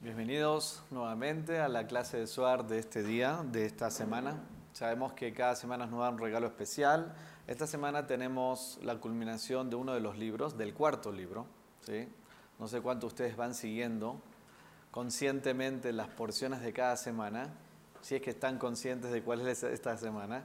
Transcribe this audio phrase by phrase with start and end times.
[0.00, 4.40] Bienvenidos nuevamente a la clase de SUAR de este día, de esta semana.
[4.72, 7.16] Sabemos que cada semana nos da un regalo especial.
[7.48, 11.46] Esta semana tenemos la culminación de uno de los libros, del cuarto libro.
[11.80, 12.08] ¿sí?
[12.60, 14.20] No sé cuánto ustedes van siguiendo
[14.92, 17.48] conscientemente las porciones de cada semana,
[18.00, 20.44] si es que están conscientes de cuál es esta semana.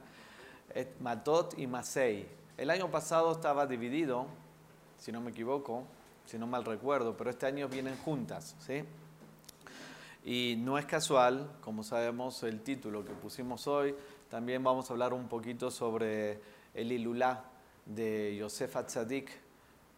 [0.98, 2.26] Matot y Masei.
[2.56, 4.26] El año pasado estaba dividido,
[4.98, 5.84] si no me equivoco,
[6.26, 8.84] si no mal recuerdo, pero este año vienen juntas, ¿sí?
[10.26, 13.94] Y no es casual, como sabemos, el título que pusimos hoy.
[14.30, 16.40] También vamos a hablar un poquito sobre
[16.72, 17.44] el Ilulá
[17.84, 19.30] de Yosef Atzadik,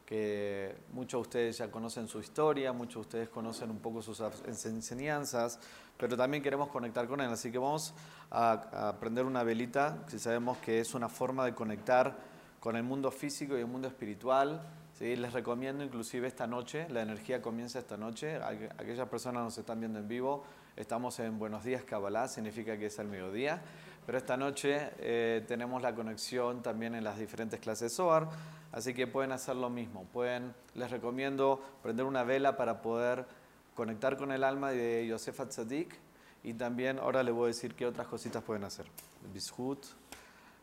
[0.05, 4.21] que muchos de ustedes ya conocen su historia, muchos de ustedes conocen un poco sus
[4.47, 5.61] enseñanzas,
[5.97, 7.31] pero también queremos conectar con él.
[7.31, 7.95] Así que vamos
[8.33, 12.17] a, prender una velita, si sabemos que es una forma de conectar
[12.59, 14.61] con el mundo físico y el mundo espiritual
[14.99, 15.17] ¿sí?
[15.17, 18.37] Les recomiendo inclusive esta noche, la energía comienza esta noche,
[18.79, 20.45] aquellas personas nos están viendo en vivo,
[20.77, 23.61] estamos en Buenos Días Kabbalah, significa que es el mediodía,
[24.07, 28.29] pero esta noche eh, tenemos la conexión también en las diferentes clases SOAR,
[28.73, 33.27] así que pueden hacer lo mismo, pueden, les recomiendo prender una vela para poder
[33.75, 35.95] conectar con el alma de Yosef Tzadik
[36.43, 38.87] y también ahora les voy a decir qué otras cositas pueden hacer.
[39.35, 39.85] Bishut,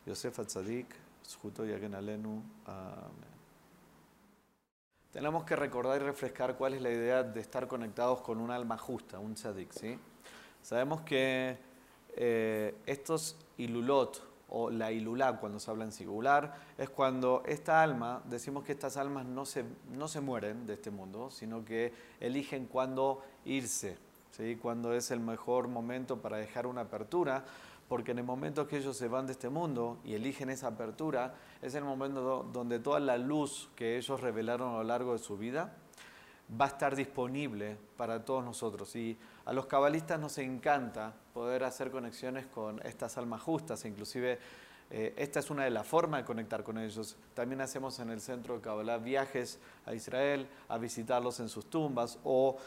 [0.07, 0.87] Yosef Tzadik,
[1.23, 3.32] Zhuto Yagen Alenu, Amén.
[5.13, 8.79] Tenemos que recordar y refrescar cuál es la idea de estar conectados con un alma
[8.79, 9.71] justa, un tzadik.
[9.71, 9.99] ¿sí?
[10.63, 11.55] Sabemos que
[12.15, 18.23] eh, estos ilulot o la ilulá, cuando se habla en singular, es cuando esta alma,
[18.25, 22.65] decimos que estas almas no se, no se mueren de este mundo, sino que eligen
[22.65, 23.99] cuándo irse,
[24.31, 24.57] ¿sí?
[24.59, 27.45] cuándo es el mejor momento para dejar una apertura
[27.93, 31.35] porque en el momento que ellos se van de este mundo y eligen esa apertura,
[31.61, 35.37] es el momento donde toda la luz que ellos revelaron a lo largo de su
[35.37, 35.75] vida
[36.59, 38.95] va a estar disponible para todos nosotros.
[38.95, 44.39] Y a los cabalistas nos encanta poder hacer conexiones con estas almas justas, inclusive
[44.89, 47.15] eh, esta es una de las formas de conectar con ellos.
[47.35, 52.17] También hacemos en el centro de Kabbalah viajes a Israel, a visitarlos en sus tumbas
[52.23, 52.57] o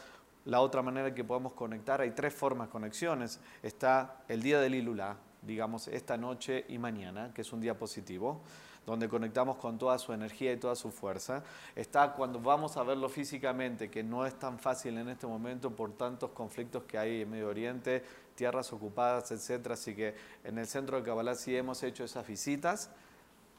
[0.47, 3.39] la otra manera que podemos conectar, hay tres formas de conexiones.
[3.61, 8.41] Está el día del Ilulá, digamos esta noche y mañana, que es un día positivo,
[8.85, 11.43] donde conectamos con toda su energía y toda su fuerza.
[11.75, 15.91] Está cuando vamos a verlo físicamente, que no es tan fácil en este momento por
[15.97, 18.01] tantos conflictos que hay en Medio Oriente,
[18.33, 19.71] tierras ocupadas, etc.
[19.71, 20.15] Así que
[20.45, 22.89] en el centro de Kabbalah sí hemos hecho esas visitas.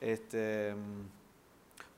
[0.00, 0.75] Este,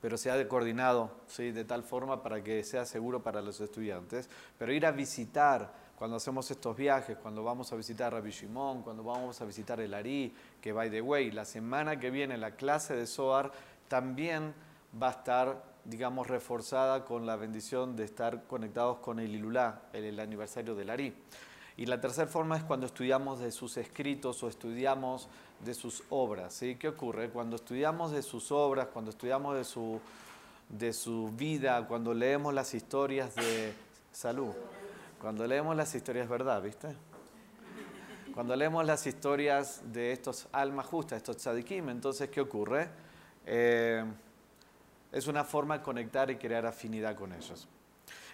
[0.01, 1.51] pero se ha coordinado ¿sí?
[1.51, 4.29] de tal forma para que sea seguro para los estudiantes.
[4.57, 9.03] Pero ir a visitar, cuando hacemos estos viajes, cuando vamos a visitar Rabbi Shimon, cuando
[9.03, 12.95] vamos a visitar el Ari, que by the way, la semana que viene la clase
[12.95, 13.51] de Zohar
[13.87, 14.55] también
[15.01, 20.05] va a estar, digamos, reforzada con la bendición de estar conectados con el Ilulá, el,
[20.05, 21.13] el aniversario del Ari.
[21.81, 25.27] Y la tercera forma es cuando estudiamos de sus escritos o estudiamos
[25.65, 26.53] de sus obras.
[26.53, 26.75] ¿sí?
[26.75, 27.31] ¿Qué ocurre?
[27.31, 29.99] Cuando estudiamos de sus obras, cuando estudiamos de su,
[30.69, 33.73] de su vida, cuando leemos las historias de
[34.11, 34.53] salud,
[35.19, 36.89] cuando leemos las historias verdad, ¿viste?
[38.31, 42.89] Cuando leemos las historias de estos almas justas, estos tzadikim, entonces, ¿qué ocurre?
[43.47, 44.05] Eh,
[45.11, 47.67] es una forma de conectar y crear afinidad con ellos.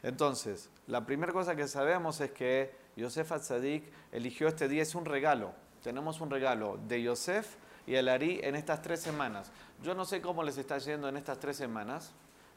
[0.03, 5.05] Entonces, la primera cosa que sabemos es que Yosef Atzadik eligió este día, es un
[5.05, 5.53] regalo.
[5.83, 9.51] Tenemos un regalo de Yosef y el Ari en estas tres semanas.
[9.83, 12.11] Yo no sé cómo les está yendo en estas tres semanas,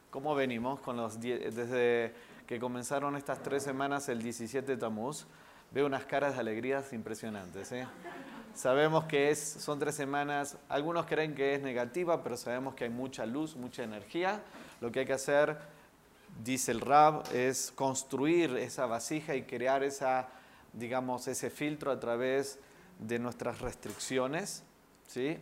[0.09, 2.13] cómo venimos con los desde
[2.47, 5.25] que comenzaron estas tres semanas el 17 de Tamuz.
[5.71, 7.71] Veo unas caras de alegrías impresionantes.
[7.71, 7.87] ¿eh?
[8.53, 12.89] Sabemos que es, son tres semanas, algunos creen que es negativa, pero sabemos que hay
[12.89, 14.41] mucha luz, mucha energía.
[14.81, 15.57] Lo que hay que hacer
[16.43, 20.29] dice el Rab, es construir esa vasija y crear esa,
[20.73, 22.59] digamos, ese filtro a través
[22.99, 24.63] de nuestras restricciones,
[25.07, 25.37] ¿sí?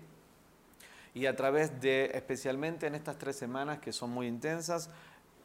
[1.13, 4.89] Y a través de, especialmente en estas tres semanas que son muy intensas,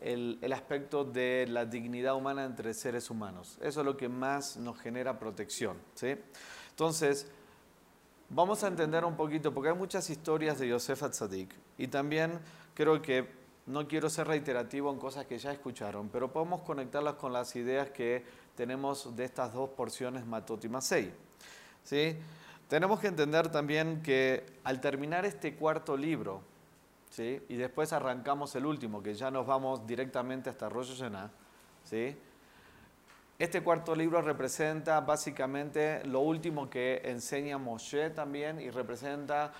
[0.00, 3.58] el, el, aspecto de la dignidad humana entre seres humanos.
[3.62, 6.16] Eso es lo que más nos genera protección, ¿sí?
[6.70, 7.26] Entonces,
[8.28, 12.38] vamos a entender un poquito, porque hay muchas historias de Yosef Atzadik, y también
[12.74, 17.32] creo que no quiero ser reiterativo en cosas que ya escucharon, pero podemos conectarlas con
[17.32, 18.24] las ideas que
[18.56, 21.12] tenemos de estas dos porciones Matot y Masei.
[21.82, 22.16] ¿Sí?
[22.68, 26.42] Tenemos que entender también que al terminar este cuarto libro,
[27.10, 27.42] ¿sí?
[27.48, 31.30] y después arrancamos el último, que ya nos vamos directamente hasta Rosh Hashanah,
[31.84, 32.16] ¿sí?
[33.36, 39.52] este cuarto libro representa básicamente lo último que enseña Moshe también y representa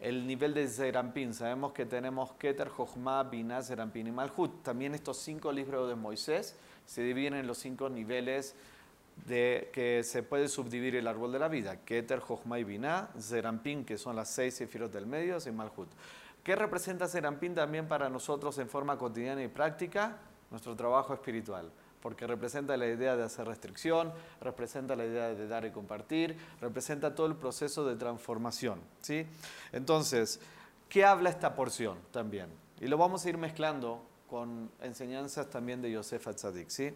[0.00, 1.34] el nivel de Zerampin.
[1.34, 4.62] Sabemos que tenemos Keter, Jochma, Binah, Zerampin y Malhut.
[4.62, 6.56] También estos cinco libros de Moisés
[6.86, 8.54] se dividen en los cinco niveles
[9.26, 11.84] de que se puede subdividir el árbol de la vida.
[11.84, 15.88] Keter, Jochma y Binah, Zerampin, que son las seis sefirot del medio, y Malhut.
[16.44, 20.18] ¿Qué representa Zerampin también para nosotros en forma cotidiana y práctica?
[20.50, 25.64] Nuestro trabajo espiritual porque representa la idea de hacer restricción, representa la idea de dar
[25.64, 28.80] y compartir, representa todo el proceso de transformación.
[29.00, 29.26] ¿sí?
[29.72, 30.40] Entonces,
[30.88, 32.48] ¿qué habla esta porción también?
[32.80, 36.68] Y lo vamos a ir mezclando con enseñanzas también de Yosef Atzadik.
[36.68, 36.94] ¿sí?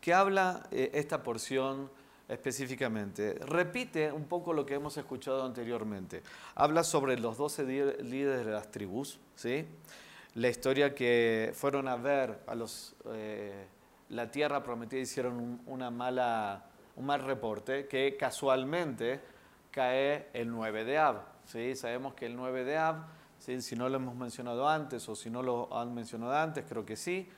[0.00, 1.90] ¿Qué habla eh, esta porción
[2.28, 3.34] específicamente?
[3.46, 6.22] Repite un poco lo que hemos escuchado anteriormente.
[6.54, 7.64] Habla sobre los 12
[8.02, 9.66] líderes de las tribus, ¿sí?
[10.34, 13.66] La historia que fueron a ver a los, eh,
[14.08, 16.64] la tierra prometida, hicieron un, una mala,
[16.96, 19.20] un mal reporte, que casualmente
[19.70, 21.22] cae el 9 de Ab.
[21.44, 21.76] ¿sí?
[21.76, 23.06] Sabemos que el 9 de Ab,
[23.38, 23.60] ¿sí?
[23.60, 26.96] si no lo hemos mencionado antes o si no lo han mencionado antes, creo que
[26.96, 27.28] sí,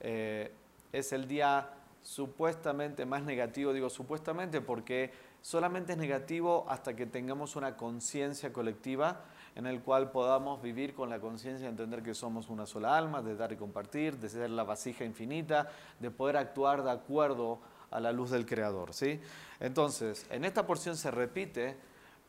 [0.00, 0.50] eh,
[0.92, 1.68] es el día
[2.02, 5.12] supuestamente más negativo, digo supuestamente porque
[5.42, 9.24] solamente es negativo hasta que tengamos una conciencia colectiva
[9.58, 13.22] en el cual podamos vivir con la conciencia de entender que somos una sola alma,
[13.22, 15.68] de dar y compartir, de ser la vasija infinita,
[15.98, 17.58] de poder actuar de acuerdo
[17.90, 18.94] a la luz del Creador.
[18.94, 19.20] ¿sí?
[19.58, 21.76] Entonces, en esta porción se repite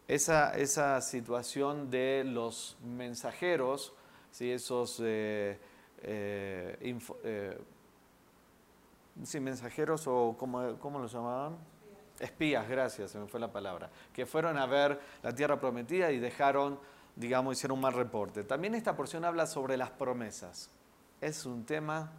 [0.07, 3.93] esa, esa situación de los mensajeros,
[4.31, 4.51] ¿sí?
[4.51, 5.59] esos eh,
[6.01, 7.59] eh, eh,
[9.39, 11.57] mensajeros o ¿cómo, cómo los llamaban?
[12.19, 16.17] Espías, gracias, se me fue la palabra, que fueron a ver la tierra prometida y
[16.17, 16.79] dejaron
[17.19, 18.45] digamos, hicieron un mal reporte.
[18.45, 20.69] También esta porción habla sobre las promesas.
[21.19, 22.13] Es un tema,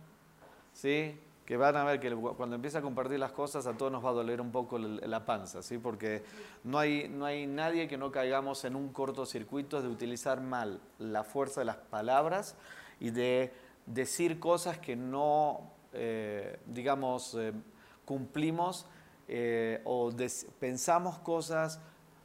[0.74, 1.18] ¿sí?
[1.46, 4.10] Que van a ver que cuando empieza a compartir las cosas a todos nos va
[4.10, 5.78] a doler un poco la panza, ¿sí?
[5.78, 6.22] Porque
[6.64, 11.24] no hay, no hay nadie que no caigamos en un cortocircuito de utilizar mal la
[11.24, 12.54] fuerza de las palabras
[13.00, 13.54] y de
[13.86, 15.62] decir cosas que no,
[15.94, 17.54] eh, digamos, eh,
[18.04, 18.86] cumplimos
[19.28, 20.12] eh, o
[20.58, 21.80] pensamos cosas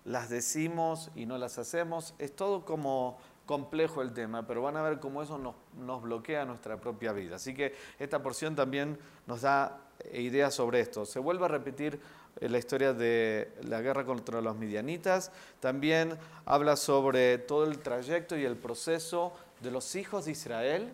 [0.05, 2.13] las decimos y no las hacemos.
[2.19, 6.77] Es todo como complejo el tema, pero van a ver cómo eso nos, bloquea nuestra
[6.77, 7.35] propia vida.
[7.35, 8.97] Así que esta porción también
[9.27, 9.79] nos da
[10.13, 11.05] ideas sobre esto.
[11.05, 11.99] Se vuelve a repetir
[12.39, 15.31] eh, la historia de la guerra contra los midianitas.
[15.59, 20.93] También habla sobre todo el trayecto y el proceso de los hijos de Israel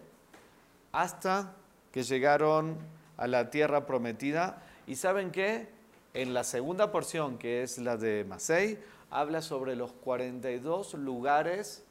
[0.91, 1.53] hasta
[1.91, 2.77] que llegaron
[3.17, 4.61] a la tierra prometida.
[4.87, 5.69] Y saben qué?
[6.13, 8.77] En la segunda porción, que es la de Masei,
[9.11, 11.83] habla sobre los 42 lugares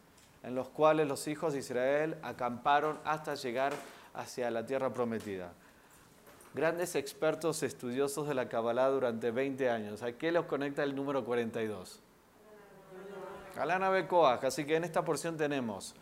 [0.43, 3.73] en los cuales los hijos de Israel acamparon hasta llegar
[4.15, 5.53] hacia la tierra prometida.
[6.55, 10.03] Grandes expertos estudiosos de la Kabbalah durante 20 años.
[10.03, 12.01] ¿A qué los conecta el número 42?
[13.57, 14.09] A la nave.
[14.43, 15.95] Así que en esta porción tenemos,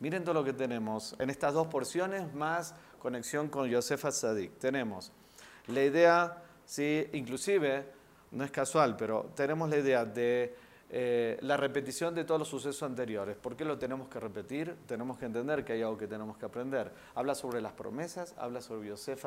[0.00, 4.58] miren todo lo que tenemos, en estas dos porciones más conexión con Yosef Sadik.
[4.58, 5.12] Tenemos
[5.66, 7.08] la idea, ¿sí?
[7.12, 7.86] inclusive
[8.34, 10.54] no es casual, pero tenemos la idea de
[10.90, 13.36] eh, la repetición de todos los sucesos anteriores.
[13.36, 14.76] ¿Por qué lo tenemos que repetir?
[14.86, 16.92] Tenemos que entender que hay algo que tenemos que aprender.
[17.14, 19.24] Habla sobre las promesas, habla sobre Yosef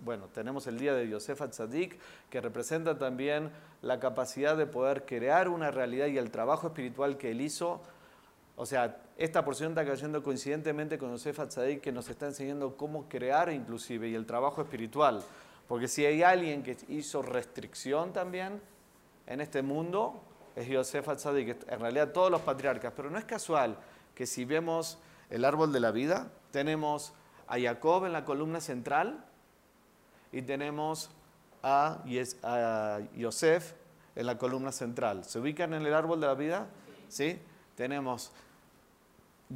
[0.00, 1.98] Bueno, tenemos el día de Yosef Tzadik,
[2.30, 3.50] que representa también
[3.82, 7.82] la capacidad de poder crear una realidad y el trabajo espiritual que él hizo.
[8.56, 13.08] O sea, esta porción está cayendo coincidentemente con Yosef Tzadik, que nos está enseñando cómo
[13.08, 15.22] crear inclusive y el trabajo espiritual.
[15.70, 18.60] Porque si hay alguien que hizo restricción también
[19.28, 20.20] en este mundo,
[20.56, 22.92] es Yosef Atzadik, en realidad todos los patriarcas.
[22.96, 23.78] Pero no es casual
[24.12, 24.98] que si vemos
[25.30, 27.12] el árbol de la vida, tenemos
[27.46, 29.24] a Jacob en la columna central
[30.32, 31.12] y tenemos
[31.62, 32.02] a,
[33.14, 33.74] Yosef
[34.16, 35.24] en la columna central.
[35.24, 36.66] ¿Se ubican en el árbol de la vida?
[37.08, 37.40] ¿Sí?
[37.76, 38.32] Tenemos,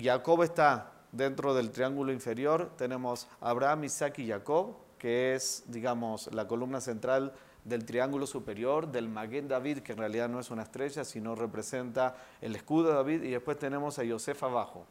[0.00, 6.48] Jacob está dentro del triángulo inferior, tenemos Abraham, Isaac y Jacob que es, digamos, la
[6.48, 7.34] columna central
[7.66, 12.16] del triángulo superior, del Maguen David, que en realidad no es una estrella, sino representa
[12.40, 14.86] el escudo de David, y después tenemos a Yosef abajo.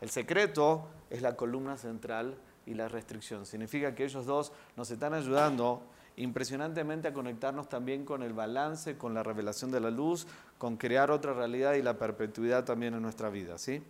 [0.00, 3.44] El secreto es la columna central y la restricción.
[3.44, 5.82] Significa que ellos dos nos están ayudando
[6.16, 11.10] impresionantemente a conectarnos también con el balance, con la revelación de la luz, con crear
[11.10, 13.58] otra realidad y la perpetuidad también en nuestra vida.
[13.58, 13.82] ¿sí?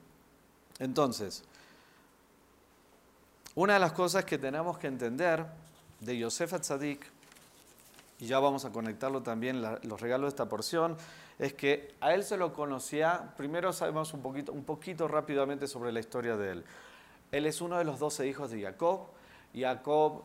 [0.81, 1.45] Entonces,
[3.55, 5.45] una de las cosas que tenemos que entender
[6.01, 7.07] de Yosef Atzadik,
[8.19, 10.97] y ya vamos a conectarlo también, los regalos de esta porción,
[11.39, 15.93] es que a él se lo conocía, primero sabemos un poquito, un poquito rápidamente sobre
[15.93, 16.65] la historia de él.
[17.33, 19.09] Él es uno de los doce hijos de Jacob.
[19.55, 20.23] Jacob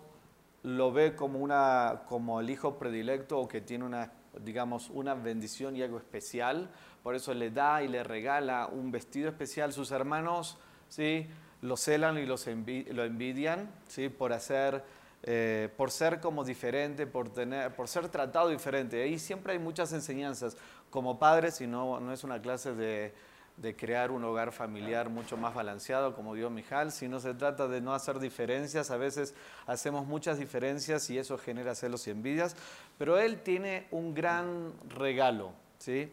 [0.63, 5.75] lo ve como, una, como el hijo predilecto o que tiene una, digamos, una bendición
[5.75, 6.69] y algo especial.
[7.01, 9.71] Por eso le da y le regala un vestido especial.
[9.71, 10.57] Sus hermanos,
[10.89, 11.27] ¿sí?
[11.67, 14.09] Lo celan y los lo envidian ¿sí?
[14.09, 14.83] por hacer
[15.23, 19.01] eh, por ser como diferente, por, tener, por ser tratado diferente.
[19.01, 20.55] Ahí siempre hay muchas enseñanzas
[20.89, 23.13] como padres y no, no es una clase de,
[23.57, 27.81] de crear un hogar familiar mucho más balanceado, como dio Mijal, sino se trata de
[27.81, 28.91] no hacer diferencias.
[28.91, 29.33] A veces
[29.65, 32.55] hacemos muchas diferencias y eso genera celos y envidias,
[32.99, 36.11] pero él tiene un gran regalo, ¿sí?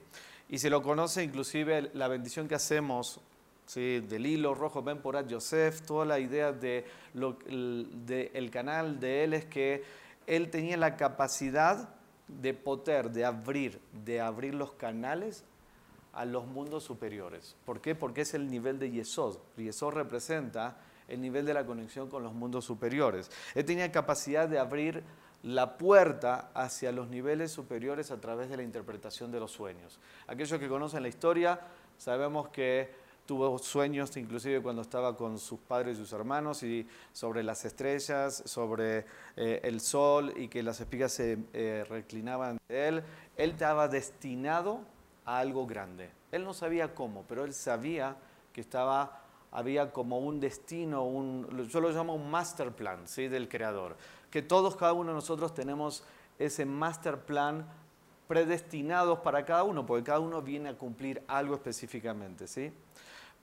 [0.48, 3.20] Y se lo conoce inclusive la bendición que hacemos
[3.66, 4.00] ¿sí?
[4.00, 9.34] del hilo rojo, Ben Porat Yosef, toda la idea de lo, el canal de él
[9.34, 9.82] es que
[10.26, 11.88] él tenía la capacidad
[12.28, 15.44] de poder, de abrir, de abrir los canales
[16.12, 17.56] a los mundos superiores.
[17.64, 17.94] ¿Por qué?
[17.94, 19.36] Porque es el nivel de Yesod.
[19.56, 20.78] Yesod representa
[21.08, 23.30] el nivel de la conexión con los mundos superiores.
[23.54, 25.02] Él tenía capacidad de abrir
[25.42, 30.00] la puerta hacia los niveles superiores a través de la interpretación de los sueños.
[30.26, 31.60] Aquellos que conocen la historia,
[31.98, 37.42] sabemos que tuvo sueños inclusive cuando estaba con sus padres y sus hermanos y sobre
[37.42, 43.02] las estrellas, sobre eh, el sol y que las espigas se eh, reclinaban de él.
[43.36, 44.80] Él estaba destinado
[45.24, 46.10] a algo grande.
[46.32, 48.16] Él no sabía cómo, pero él sabía
[48.52, 53.28] que estaba, había como un destino, un, yo lo llamo un master plan ¿sí?
[53.28, 53.96] del creador,
[54.30, 56.04] que todos, cada uno de nosotros tenemos
[56.38, 57.66] ese master plan
[58.26, 62.72] predestinados para cada uno, porque cada uno viene a cumplir algo específicamente, ¿sí?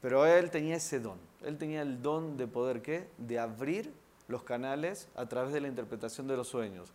[0.02, 3.08] Pero él tenía ese don, él tenía el don de poder, ¿qué?
[3.18, 3.94] De abrir
[4.28, 6.90] los canales a través de la interpretación de los sueños.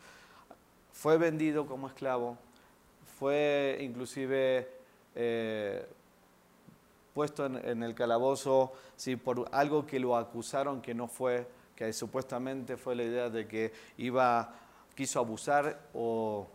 [0.92, 2.36] Fue vendido como esclavo,
[3.18, 4.68] fue inclusive
[5.14, 5.86] eh,
[7.14, 9.16] puesto en, el calabozo ¿sí?
[9.16, 13.72] por algo que lo acusaron que no fue, que supuestamente fue la idea de que
[13.98, 14.54] iba,
[14.94, 16.48] quiso abusar o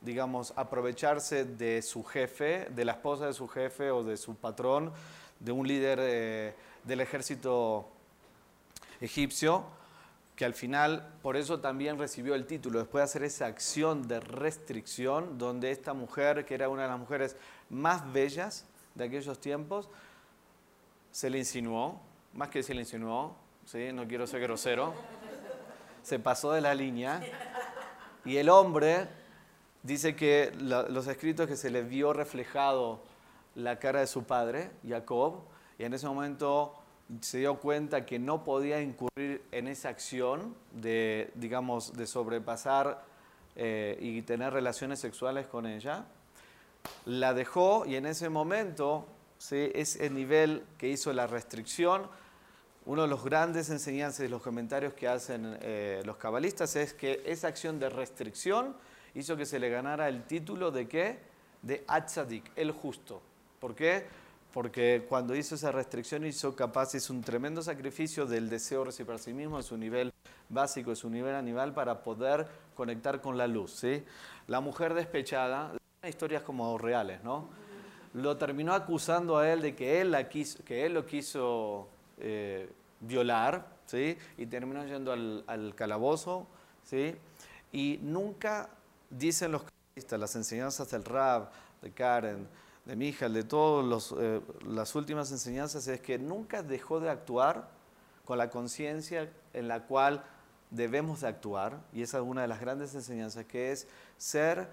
[0.00, 4.92] digamos, aprovecharse de su jefe, de la esposa de su jefe o de su patrón,
[5.44, 7.86] de un líder eh, del ejército
[9.00, 9.64] egipcio,
[10.36, 14.20] que al final por eso también recibió el título, después de hacer esa acción de
[14.20, 17.36] restricción, donde esta mujer, que era una de las mujeres
[17.68, 19.88] más bellas de aquellos tiempos,
[21.12, 22.00] se le insinuó,
[22.32, 23.36] más que se le insinuó,
[23.66, 23.92] ¿sí?
[23.92, 24.94] no quiero ser grosero,
[26.02, 27.22] se pasó de la línea
[28.24, 29.08] y el hombre
[29.82, 33.00] dice que los escritos que se le vio reflejado
[33.54, 35.42] la cara de su padre, Jacob,
[35.78, 36.74] y en ese momento
[37.20, 43.04] se dio cuenta que no podía incurrir en esa acción de, digamos, de sobrepasar
[43.56, 46.06] eh, y tener relaciones sexuales con ella
[47.04, 49.06] la dejó y en ese momento
[49.38, 49.70] ¿sí?
[49.74, 52.08] es el nivel que hizo la restricción.
[52.86, 57.22] Uno de los grandes enseñanzas y los comentarios que hacen eh, los cabalistas es que
[57.24, 58.76] esa acción de restricción
[59.14, 61.18] hizo que se le ganara el título de qué?
[61.62, 63.22] De Atzadik, el justo.
[63.64, 64.04] ¿Por qué?
[64.52, 69.12] Porque cuando hizo esa restricción hizo capaz, hizo un tremendo sacrificio del deseo de recibir
[69.14, 70.12] a sí mismo, de su nivel
[70.50, 73.72] básico, de su nivel animal, para poder conectar con la luz.
[73.72, 74.04] ¿sí?
[74.48, 75.72] La mujer despechada,
[76.06, 77.48] historias como reales, ¿no?
[78.12, 82.68] Lo terminó acusando a él de que él, la quiso, que él lo quiso eh,
[83.00, 84.18] violar, ¿sí?
[84.36, 86.46] Y terminó yendo al, calabozo,
[86.82, 87.16] ¿sí?
[87.72, 88.68] Y nunca
[89.08, 89.62] dicen los
[90.10, 92.46] las enseñanzas del Rab, de Karen,
[92.84, 97.68] de Mijal, de todas eh, las últimas enseñanzas, es que nunca dejó de actuar
[98.24, 100.24] con la conciencia en la cual
[100.70, 103.86] debemos de actuar, y esa es una de las grandes enseñanzas, que es
[104.16, 104.68] ser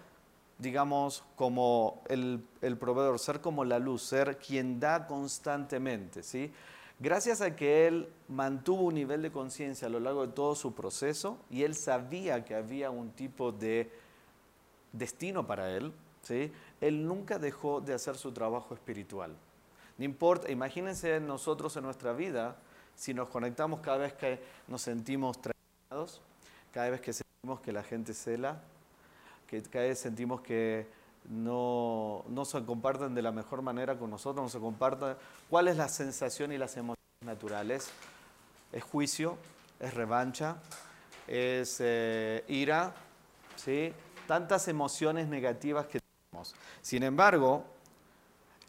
[0.61, 2.43] digamos, como el,
[2.79, 6.53] proveedor, ser como la luz, ser quien da constantemente, ¿sí?
[6.99, 10.75] Gracias a que él mantuvo un nivel de conciencia a lo largo de todo su
[10.75, 13.91] proceso y él sabía que había un tipo de
[14.93, 15.91] destino para él,
[16.21, 16.51] ¿sí?
[16.81, 19.35] Él nunca dejó de hacer su trabajo espiritual.
[19.97, 22.57] No importa, imagínense nosotros en nuestra vida,
[22.95, 26.21] si nos conectamos cada vez que nos sentimos traicionados,
[26.71, 28.61] cada vez que sentimos que la gente cela,
[29.47, 30.87] que cada vez sentimos que
[31.29, 35.15] no, no, se comparten de la mejor manera con nosotros, no se comparten.
[35.49, 37.91] ¿Cuál es la sensación y las emociones naturales?
[38.71, 39.37] Es juicio,
[39.79, 40.57] es revancha,
[41.27, 42.93] es eh, ira,
[43.55, 43.93] ¿sí?
[44.27, 46.00] tantas emociones negativas que
[46.81, 47.65] Sin embargo,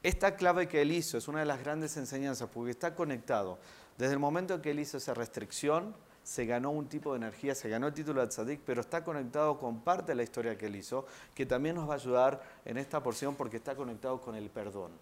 [0.03, 3.59] esta clave que él hizo es una de las grandes enseñanzas porque está conectado.
[3.99, 7.55] Desde el momento en que él hizo esa restricción, se ganó un tipo de energía,
[7.55, 10.67] se ganó el título de tzadik, pero está conectado con parte de la historia que
[10.67, 14.35] él hizo, que también nos va a ayudar en esta porción porque está conectado con
[14.35, 14.93] el perdón.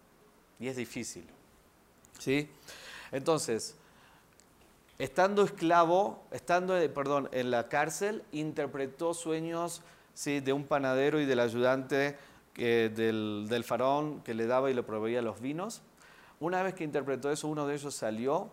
[0.58, 1.26] Y es difícil.
[2.18, 2.50] ¿Sí?
[3.12, 3.76] Entonces,
[4.98, 9.82] estando esclavo, estando, eh, perdón, en la cárcel, interpretó sueños
[10.14, 10.40] ¿sí?
[10.40, 12.16] de un panadero y del ayudante
[12.57, 15.83] del, del faraón que le daba y le proveía los vinos.
[16.40, 18.50] Una vez que interpretó eso, uno de ellos salió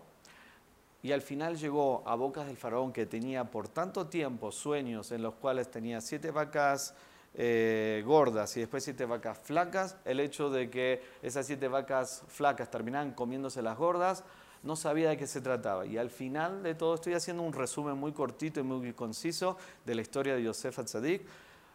[1.03, 5.21] y al final llegó a bocas del faraón que tenía por tanto tiempo sueños en
[5.21, 6.95] los cuales tenía siete vacas
[7.33, 12.71] eh, gordas y después siete vacas flacas, el hecho de que esas siete vacas flacas
[12.71, 14.23] terminaban comiéndose las gordas,
[14.63, 15.85] no sabía de qué se trataba.
[15.85, 19.95] Y al final de todo estoy haciendo un resumen muy cortito y muy conciso de
[19.95, 21.27] la historia de Yosef Atzadik.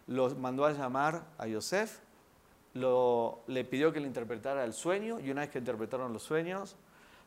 [0.09, 2.01] Lo mandó a llamar a Yosef,
[2.75, 6.77] lo, le pidió que le interpretara el sueño y una vez que interpretaron los sueños,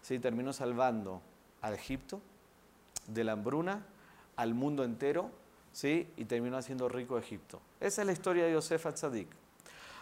[0.01, 1.21] se terminó salvando
[1.61, 2.21] a Egipto
[3.07, 3.85] de la hambruna,
[4.35, 5.31] al mundo entero
[5.71, 6.07] ¿sí?
[6.17, 7.61] y terminó haciendo rico Egipto.
[7.79, 9.27] Esa es la historia de Yosef Atzadik.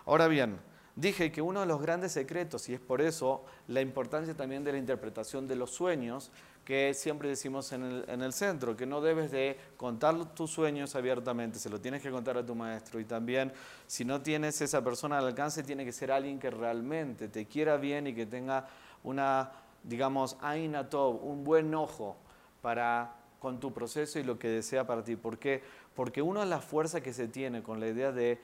[0.05, 0.59] Ahora bien,
[0.95, 4.71] dije que uno de los grandes secretos, y es por eso la importancia también de
[4.71, 6.31] la interpretación de los sueños,
[6.65, 10.95] que siempre decimos en el, en el, centro, que no debes de contar tus sueños
[10.95, 12.99] abiertamente, se lo tienes que contar a tu maestro.
[12.99, 13.51] Y también,
[13.85, 17.75] si no tienes esa persona al alcance, tiene que ser alguien que realmente te quiera
[17.77, 18.67] bien y que tenga
[19.03, 19.51] una,
[19.83, 22.15] digamos, ainatov, un buen ojo
[22.61, 25.17] para con tu proceso y lo que desea para ti.
[25.17, 25.61] ¿Por qué?
[25.95, 28.39] Porque una de las fuerzas que se tiene con la idea de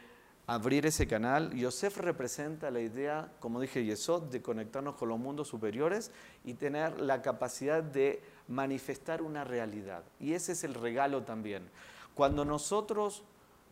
[0.50, 5.48] abrir ese canal, Yosef representa la idea, como dije Yesod, de conectarnos con los mundos
[5.48, 6.12] superiores
[6.44, 10.04] y tener la capacidad de manifestar una realidad.
[10.20, 11.70] Y ese es el regalo también.
[12.16, 13.22] Cuando nosotros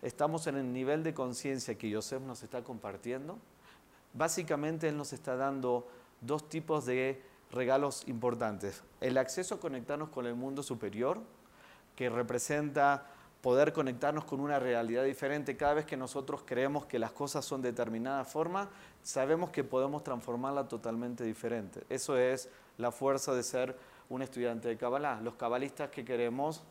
[0.03, 3.39] estamos en el nivel de conciencia que Yosef nos está compartiendo,
[4.13, 5.87] básicamente él nos está dando
[6.21, 8.83] dos tipos de regalos importantes.
[9.01, 11.21] El acceso a conectarnos con el mundo superior,
[11.95, 13.07] que representa
[13.47, 15.55] poder conectarnos con una realidad diferente.
[15.55, 18.67] Cada vez que nosotros creemos que las cosas son de determinada forma,
[19.01, 21.81] sabemos que podemos transformarla totalmente diferente.
[21.87, 23.77] Eso es la fuerza de ser
[24.09, 25.21] un estudiante de Kabbalah.
[25.21, 26.61] Los cabalistas que queremos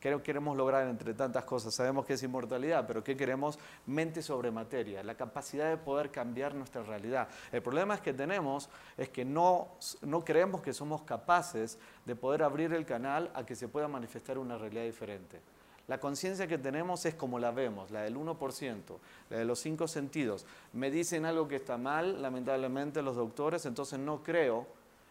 [0.00, 1.74] ¿Qué queremos lograr entre tantas cosas?
[1.74, 3.58] Sabemos que es inmortalidad, pero ¿qué queremos?
[3.86, 7.26] Mente sobre materia, la capacidad de poder cambiar nuestra realidad.
[7.50, 9.68] El problema es que tenemos es que no,
[10.02, 14.38] no creemos que somos capaces de poder abrir el canal a que se pueda manifestar
[14.38, 15.40] una realidad diferente.
[15.88, 18.82] La conciencia que tenemos es como la vemos, la del 1%,
[19.30, 20.44] la de los cinco sentidos.
[20.74, 24.66] Me dicen algo que está mal, lamentablemente los doctores, entonces no creo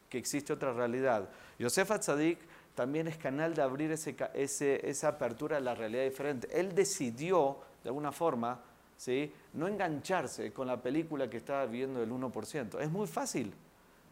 [0.07, 1.29] que existe otra realidad.
[1.57, 2.37] Yosef Tzadik
[2.75, 6.47] también es canal de abrir ese, esa apertura a la realidad diferente.
[6.51, 8.61] Él decidió, de alguna forma,
[8.97, 9.33] ¿sí?
[9.53, 12.79] no engancharse con la película que estaba viendo del 1%.
[12.79, 13.51] Es muy fácil.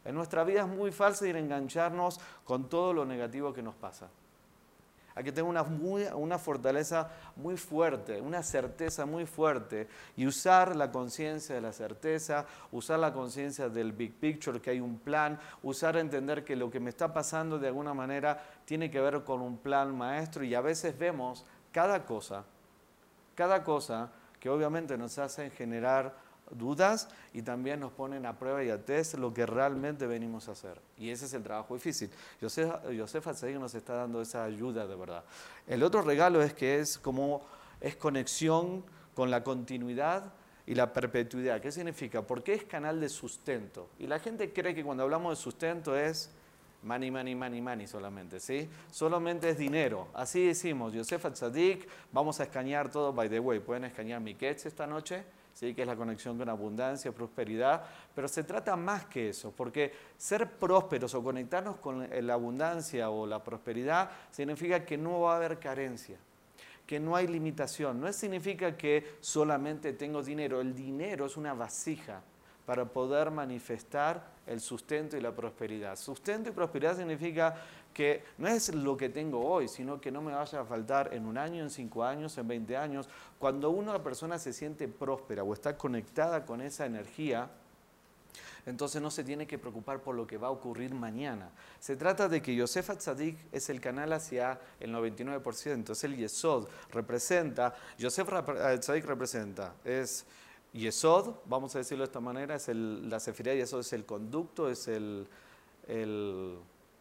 [0.04, 4.10] En nuestra vida es muy fácil engancharnos con todo lo negativo que nos pasa.
[5.15, 9.88] Hay que tener una, una fortaleza muy fuerte, una certeza muy fuerte.
[10.17, 14.82] Y usar la conciencia de la certeza, usar la conciencia del big picture, que hay
[14.82, 18.99] un plan, usar entender que lo que me está pasando de alguna manera tiene que
[18.99, 20.43] ver con un plan maestro.
[20.43, 22.43] Y a veces vemos cada cosa,
[23.36, 28.69] cada cosa que obviamente nos hace generar dudas y también nos ponen a prueba y
[28.69, 30.79] a test lo que realmente venimos a hacer.
[30.97, 32.10] Y ese es el trabajo difícil.
[32.41, 35.23] Yosef, Yosef nos está dando esa ayuda de verdad.
[35.67, 37.41] El otro regalo es que es como
[37.81, 40.34] es conexión con la continuidad
[40.65, 41.62] y la perpetuidad.
[41.62, 42.21] ¿Qué significa?
[42.21, 43.89] Porque es canal de sustento.
[43.99, 46.29] Y la gente cree que cuando hablamos de sustento es
[46.84, 48.69] money, money, money, money solamente, ¿sí?
[48.91, 50.08] Solamente es dinero.
[50.13, 54.88] Así decimos, Yosef Tzadik, vamos a escanear todo, by the way, pueden escanear mi esta
[54.88, 55.23] noche,
[55.56, 55.74] ¿sí?
[55.74, 60.52] que es la conexión con abundancia, prosperidad, pero se trata más que eso, porque ser
[60.52, 65.58] prósperos o conectarnos con la abundancia o la prosperidad significa que no va a haber
[65.58, 66.20] carencia
[66.86, 68.00] que no hay limitación.
[68.00, 70.62] No significa que solamente tengo dinero.
[70.62, 72.22] El dinero es una vasija
[72.65, 75.95] para poder manifestar el sustento y la prosperidad.
[75.95, 77.56] Sustento y prosperidad significa
[77.93, 81.25] que no es lo que tengo hoy, sino que no me vaya a faltar en
[81.25, 83.10] un año, en cinco años, en 20 años.
[83.39, 87.49] Cuando una persona se siente próspera o está conectada con esa energía,
[88.65, 91.49] entonces no se tiene que preocupar por lo que va a ocurrir mañana.
[91.80, 96.67] Se trata de que Yosef Tzadik es el canal hacia el 99%, es el Yesod,
[96.91, 98.28] representa, Yosef
[98.80, 100.25] Tzadik representa, es
[100.75, 104.69] Yesod, vamos a decirlo de esta manera, es la Sefirá de Yesod es el conducto,
[104.69, 105.25] es el,
[105.88, 106.57] el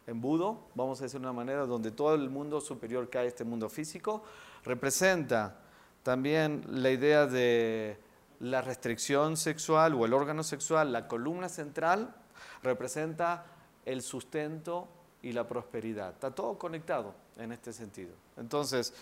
[0.07, 3.69] embudo, vamos a decir de una manera, donde todo el mundo superior cae este mundo
[3.69, 4.23] físico.
[4.63, 5.59] Representa
[6.03, 7.97] también la idea de
[8.39, 12.15] la restricción sexual o el órgano sexual, la columna central,
[12.63, 13.45] representa
[13.85, 14.87] el sustento
[15.21, 16.11] y la prosperidad.
[16.11, 18.13] Está todo conectado en este sentido.
[18.37, 18.93] Entonces,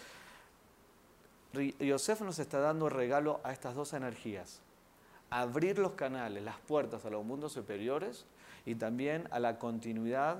[1.53, 4.61] Yosef nos está dando regalo a estas dos energías.
[5.29, 8.25] Abrir los canales, las puertas a los mundos superiores
[8.65, 10.37] y también a la continuidad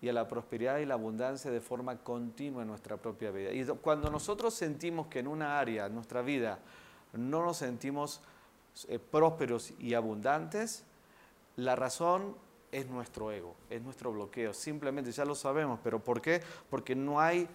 [0.00, 3.52] y a la prosperidad y la abundancia de forma continua en nuestra propia vida.
[3.52, 6.58] Y cuando nosotros sentimos que en una área de nuestra vida
[7.12, 8.20] no nos sentimos
[8.88, 10.84] eh, prósperos y abundantes,
[11.56, 12.34] la razón
[12.72, 14.52] es nuestro ego, es nuestro bloqueo.
[14.52, 16.42] Simplemente ya lo sabemos, pero ¿por qué?
[16.68, 17.48] Porque no hay,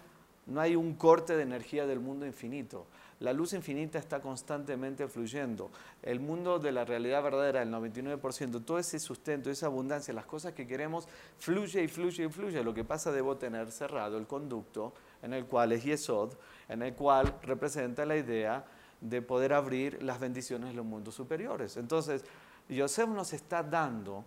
[0.50, 2.86] no hay un corte de energía del mundo infinito.
[3.20, 5.70] La luz infinita está constantemente fluyendo.
[6.02, 10.54] El mundo de la realidad verdadera, el 99%, todo ese sustento, esa abundancia, las cosas
[10.54, 11.06] que queremos,
[11.38, 12.64] fluye y fluye y fluye.
[12.64, 16.32] Lo que pasa, debo tener cerrado el conducto en el cual es Yesod,
[16.68, 18.64] en el cual representa la idea
[19.00, 21.76] de poder abrir las bendiciones de los mundos superiores.
[21.76, 22.24] Entonces,
[22.68, 24.24] Yosef nos está dando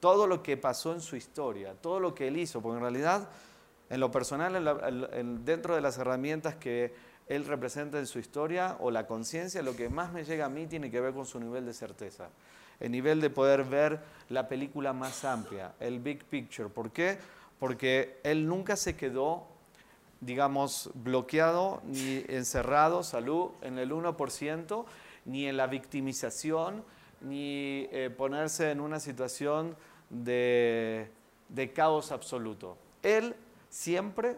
[0.00, 3.28] todo lo que pasó en su historia, todo lo que él hizo, porque en realidad,
[3.92, 6.94] en lo personal, dentro de las herramientas que
[7.28, 10.66] él representa en su historia o la conciencia, lo que más me llega a mí
[10.66, 12.30] tiene que ver con su nivel de certeza,
[12.80, 14.00] el nivel de poder ver
[14.30, 16.70] la película más amplia, el big picture.
[16.70, 17.18] ¿Por qué?
[17.58, 19.46] Porque él nunca se quedó,
[20.22, 24.86] digamos, bloqueado ni encerrado, salud, en el 1%,
[25.26, 26.82] ni en la victimización,
[27.20, 29.76] ni eh, ponerse en una situación
[30.08, 31.10] de,
[31.74, 32.78] caos absoluto.
[33.02, 33.34] Él
[33.72, 34.36] siempre,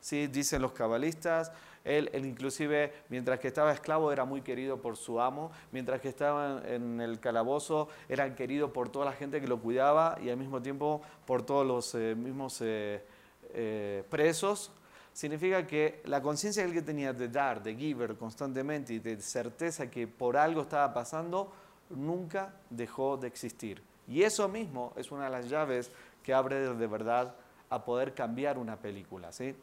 [0.00, 0.26] ¿sí?
[0.26, 1.52] dicen los cabalistas,
[1.84, 6.62] él, inclusive mientras que estaba esclavo era muy querido por su amo, mientras que estaba
[6.66, 10.62] en el calabozo era querido por toda la gente que lo cuidaba y al mismo
[10.62, 13.04] tiempo por todos los eh, mismos eh,
[13.52, 14.72] eh, presos.
[15.12, 19.90] Significa que la conciencia que él tenía de dar, de giver constantemente y de certeza
[19.90, 21.52] que por algo estaba pasando,
[21.90, 23.82] nunca dejó de existir.
[24.08, 25.90] Y eso mismo es una de las llaves
[26.22, 27.34] que abre de verdad
[27.74, 29.32] a poder cambiar una película.
[29.32, 29.54] ¿sí?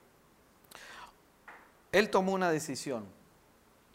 [1.92, 3.06] Él tomó una decisión.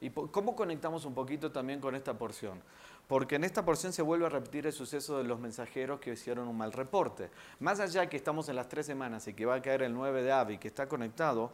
[0.01, 2.61] ¿Y cómo conectamos un poquito también con esta porción?
[3.09, 6.49] Porque en esta porción se vuelve a repetir el suceso de los mensajeros que hicieron
[6.49, 7.31] un mal reporte.
[7.61, 10.23] Más allá que estamos en las tres semanas y que va a caer el 9
[10.23, 11.53] de Avi, que está conectado,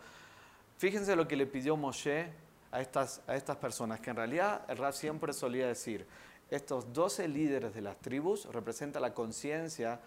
[0.79, 2.33] fíjense lo que le pidió Moshe
[2.73, 6.07] a estas, a estas personas, que en realidad el Rab siempre solía decir,
[6.51, 10.01] estos 12 líderes de las tribus representan la conciencia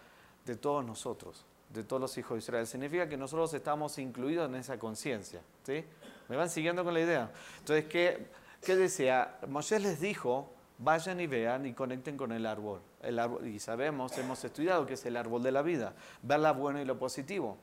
[0.45, 2.67] de todos nosotros, de todos los hijos de Israel.
[2.67, 5.41] Significa que nosotros estamos incluidos en esa conciencia.
[5.63, 5.83] ¿sí?
[6.29, 7.31] ¿Me van siguiendo con la idea?
[7.59, 8.27] Entonces, ¿qué,
[8.61, 9.37] qué decía?
[9.47, 12.81] Moisés les dijo, vayan y vean y conecten con el árbol.
[13.01, 13.47] el árbol.
[13.47, 16.85] Y sabemos, hemos estudiado que es el árbol de la vida, ver lo bueno y
[16.85, 17.57] lo positivo.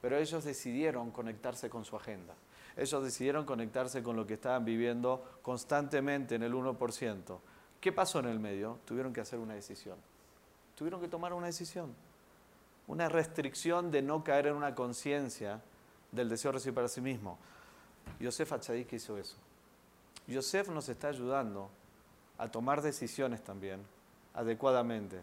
[0.00, 2.34] Pero ellos decidieron conectarse con su agenda.
[2.76, 7.38] Ellos decidieron conectarse con lo que estaban viviendo constantemente en el 1%.
[7.80, 8.78] ¿Qué pasó en el medio?
[8.84, 9.98] Tuvieron que hacer una decisión.
[10.74, 11.94] Tuvieron que tomar una decisión.
[12.92, 15.62] Una restricción de no caer en una conciencia
[16.10, 17.38] del deseo de recibir para sí mismo.
[18.20, 19.38] Yosef Achadik hizo eso.
[20.26, 21.70] Yosef nos está ayudando
[22.36, 23.80] a tomar decisiones también
[24.34, 25.22] adecuadamente.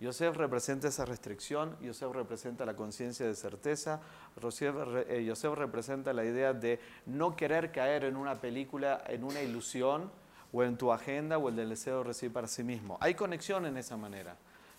[0.00, 4.00] Yosef representa esa restricción, Yosef representa la conciencia de certeza,
[4.40, 10.08] eh, Yosef representa la idea de no querer caer en una película, en una ilusión,
[10.52, 12.96] o en tu agenda o el deseo de recibir para sí mismo.
[13.00, 14.36] Hay conexión en esa manera.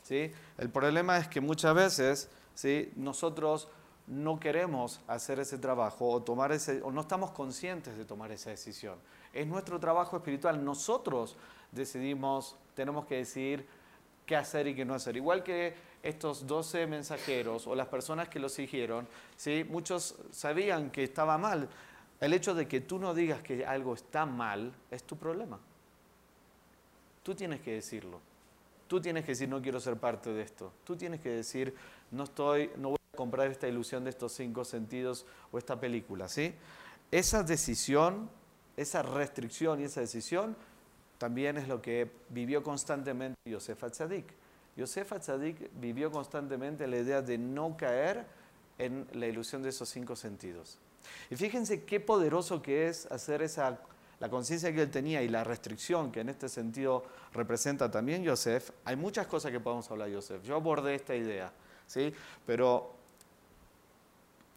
[0.09, 2.29] El problema es que muchas veces
[2.95, 3.67] nosotros
[4.07, 8.49] no queremos hacer ese trabajo o, tomar ese, o no estamos conscientes de tomar esa
[8.49, 8.97] decisión.
[9.33, 10.63] Es nuestro trabajo espiritual.
[10.65, 11.35] Nosotros
[11.71, 13.67] decidimos, tenemos que decidir
[14.25, 15.15] qué hacer y qué no hacer.
[15.15, 19.07] Igual que estos 12 mensajeros o las personas que los siguieron,
[19.69, 21.69] muchos sabían que estaba mal,
[22.19, 25.59] el hecho de que tú no digas que algo está mal es tu problema.
[27.23, 28.28] Tú tienes que decirlo.
[28.89, 30.73] Tú tienes que decir, no quiero ser parte de esto.
[30.83, 31.75] Tú tienes que decir,
[32.09, 36.27] no estoy, no voy a comprar esta ilusión de estos cinco sentidos o esta película,
[36.27, 36.55] ¿sí?
[37.11, 38.31] Esa decisión,
[38.75, 40.55] esa restricción y esa decisión
[41.19, 44.33] también es lo que vivió constantemente Yosef Atzadik.
[44.75, 48.25] Yosef Atzadik vivió constantemente la idea de no caer
[48.79, 50.79] en la ilusión de esos cinco sentidos.
[51.29, 53.81] Y fíjense qué poderoso que es hacer esa,
[54.19, 57.03] la conciencia que él tenía y la restricción que en este sentido
[57.33, 58.71] representa también Yosef.
[58.85, 60.43] Hay muchas cosas que podemos hablar de Yosef.
[60.43, 61.51] Yo abordé esta idea,
[61.87, 62.13] ¿sí?
[62.45, 62.91] Pero,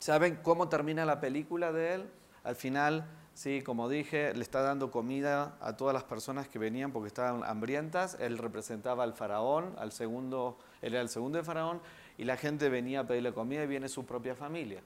[0.01, 2.11] ¿saben cómo termina la película de él?
[2.43, 6.91] Al final, sí, como dije, le está dando comida a todas las personas que venían
[6.91, 8.17] porque estaban hambrientas.
[8.19, 11.81] Él representaba al faraón, al segundo, él era el segundo de faraón,
[12.19, 14.83] y la gente venía a pedirle comida y viene su propia familia.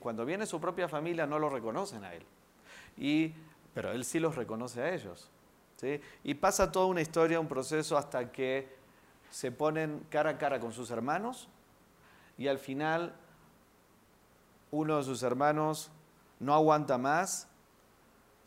[0.00, 2.24] Cuando viene su propia familia no lo reconocen a él,
[2.96, 3.32] y,
[3.74, 5.30] pero él sí los reconoce a ellos.
[6.22, 8.68] Y pasa toda una historia, un proceso hasta que
[9.30, 11.48] se ponen cara a cara con sus hermanos
[12.36, 13.14] y al final
[14.70, 15.90] uno de sus hermanos
[16.38, 17.48] no aguanta más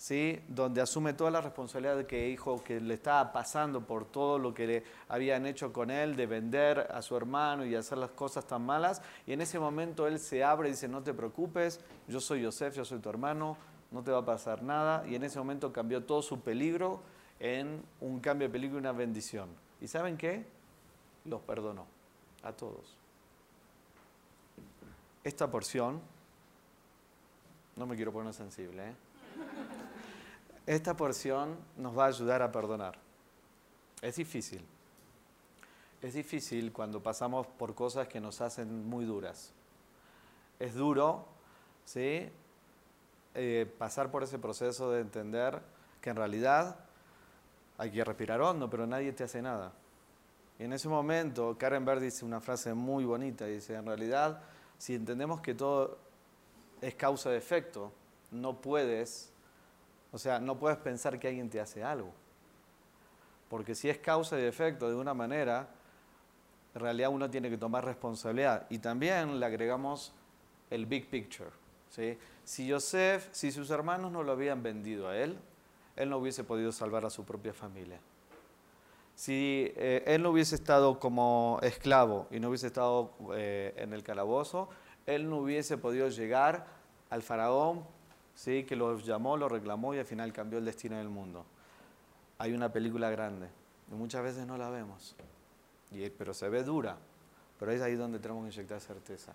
[0.03, 0.41] ¿sí?
[0.49, 4.53] donde asume toda la responsabilidad de que hijo que le estaba pasando por todo lo
[4.53, 8.45] que le habían hecho con él, de vender a su hermano y hacer las cosas
[8.45, 9.01] tan malas.
[9.25, 12.75] Y en ese momento él se abre y dice, no te preocupes, yo soy Yosef,
[12.75, 13.57] yo soy tu hermano,
[13.93, 15.07] no te va a pasar nada.
[15.07, 17.01] Y en ese momento cambió todo su peligro
[17.39, 19.49] en un cambio de peligro y una bendición.
[19.79, 20.45] ¿Y saben qué?
[21.25, 21.85] Los perdonó.
[22.41, 22.97] a todos.
[25.23, 26.01] Esta porción,
[27.77, 28.95] no me quiero poner sensible, ¿eh?
[30.65, 32.99] esta porción nos va a ayudar a perdonar.
[34.01, 34.65] Es difícil.
[36.01, 39.53] Es difícil cuando pasamos por cosas que nos hacen muy duras.
[40.59, 41.25] Es duro,
[41.85, 42.29] ¿sí?
[43.35, 45.59] Eh, pasar por ese proceso de entender
[46.01, 46.75] que en realidad
[47.77, 49.71] hay que respirar hondo, pero nadie te hace nada.
[50.59, 54.41] Y en ese momento, Karen Berg dice una frase muy bonita, dice, en realidad,
[54.77, 55.97] si entendemos que todo
[56.81, 57.91] es causa de efecto,
[58.29, 59.31] no puedes,
[60.11, 62.11] o sea, no puedes pensar que alguien te hace algo.
[63.49, 65.67] Porque si es causa y efecto de una manera,
[66.75, 68.65] en realidad uno tiene que tomar responsabilidad.
[68.69, 70.13] Y también le agregamos
[70.69, 71.51] el big picture.
[71.89, 72.17] ¿sí?
[72.43, 75.37] Si Joseph, si sus hermanos no lo habían vendido a él,
[75.95, 77.99] él no hubiese podido salvar a su propia familia.
[79.15, 84.03] Si eh, él no hubiese estado como esclavo y no hubiese estado eh, en el
[84.03, 84.69] calabozo,
[85.05, 86.65] él no hubiese podido llegar
[87.09, 87.83] al faraón,
[88.33, 88.63] ¿sí?
[88.63, 91.45] que lo llamó, lo reclamó y al final cambió el destino del mundo.
[92.39, 93.47] Hay una película grande
[93.91, 95.15] y muchas veces no la vemos,
[95.91, 96.97] y, pero se ve dura,
[97.59, 99.33] pero es ahí donde tenemos que inyectar certeza.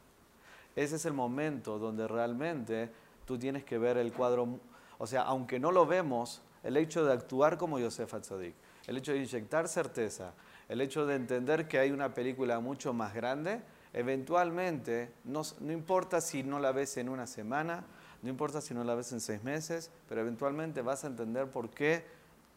[0.78, 2.88] Ese es el momento donde realmente
[3.24, 4.60] tú tienes que ver el cuadro,
[4.98, 8.54] o sea, aunque no lo vemos, el hecho de actuar como Yosef Atzadik,
[8.86, 10.34] el hecho de inyectar certeza,
[10.68, 13.60] el hecho de entender que hay una película mucho más grande,
[13.92, 17.82] eventualmente, no, no, importa si no la ves en una semana,
[18.22, 21.70] no importa si no la ves en seis meses, pero eventualmente vas a entender por
[21.70, 22.04] qué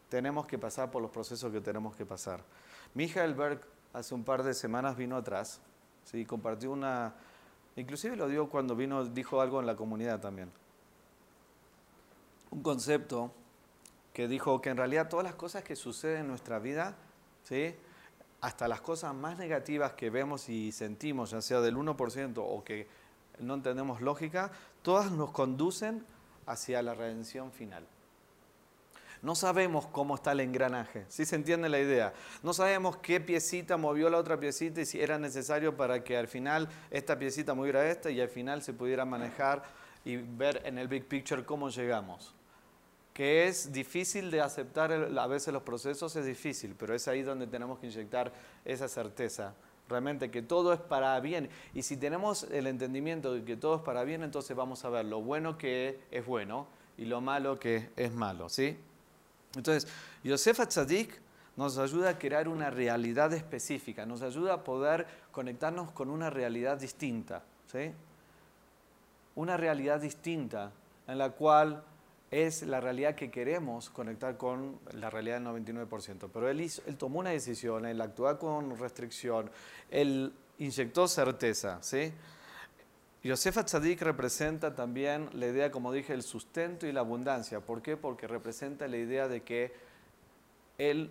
[0.08, 2.44] tenemos que pasar por los procesos que tenemos que pasar.
[2.94, 5.60] Michael Berg hace un par de semanas vino atrás,
[6.04, 6.24] ¿sí?
[6.24, 7.14] compartió una,
[7.76, 10.50] inclusive lo dio cuando vino, dijo algo en la comunidad también.
[12.50, 13.32] Un concepto
[14.12, 16.96] que dijo que en realidad todas las cosas que suceden en nuestra vida,
[17.44, 17.74] ¿sí?
[18.42, 22.88] hasta las cosas más negativas que vemos y sentimos, ya sea del 1% o que
[23.38, 24.50] no entendemos lógica,
[24.82, 26.04] todas nos conducen
[26.46, 27.86] hacia la redención final.
[29.22, 32.12] No sabemos cómo está el engranaje, si se entiende la idea.
[32.42, 36.26] No sabemos qué piecita movió la otra piecita y si era necesario para que al
[36.26, 39.62] final esta piecita moviera esta y al final se pudiera manejar
[40.04, 42.34] y ver en el big picture cómo llegamos
[43.12, 47.46] que es difícil de aceptar, a veces los procesos es difícil, pero es ahí donde
[47.46, 48.32] tenemos que inyectar
[48.64, 49.54] esa certeza,
[49.88, 51.50] realmente que todo es para bien.
[51.74, 55.04] Y si tenemos el entendimiento de que todo es para bien, entonces vamos a ver
[55.04, 58.78] lo bueno que es bueno y lo malo que es malo, ¿sí?
[59.56, 59.90] Entonces,
[60.24, 61.20] Yosef Tzadik
[61.56, 66.78] nos ayuda a crear una realidad específica, nos ayuda a poder conectarnos con una realidad
[66.78, 67.92] distinta, ¿sí?
[69.34, 70.72] Una realidad distinta
[71.06, 71.82] en la cual
[72.30, 76.30] es la realidad que queremos conectar con la realidad del 99%.
[76.32, 79.50] Pero él, él tomó una decisión, él actuó con restricción,
[79.90, 81.82] él inyectó certeza.
[81.82, 82.10] ¿sí?
[83.24, 87.60] Yosefa Tzadik representa también la idea, como dije, el sustento y la abundancia.
[87.60, 87.96] ¿Por qué?
[87.96, 89.72] Porque representa la idea de que
[90.76, 91.08] él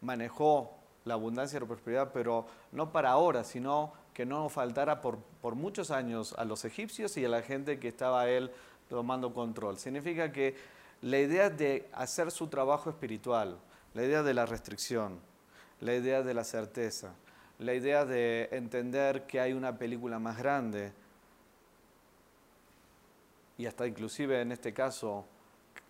[0.00, 0.72] manejó
[1.04, 5.54] la abundancia y la prosperidad, pero no para ahora, sino que no faltara por, por
[5.54, 8.50] muchos años a los egipcios y a la gente que estaba él
[8.88, 9.78] tomando control.
[9.78, 10.56] Significa que
[11.02, 13.58] la idea de hacer su trabajo espiritual,
[13.92, 15.18] la idea de la restricción,
[15.80, 17.12] la idea de la certeza,
[17.58, 20.92] la idea de entender que hay una película más grande
[23.58, 25.24] y hasta inclusive en este caso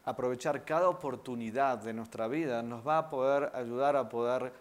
[0.04, 4.52] aprovechar cada oportunidad de nuestra vida nos va a poder ayudar a poder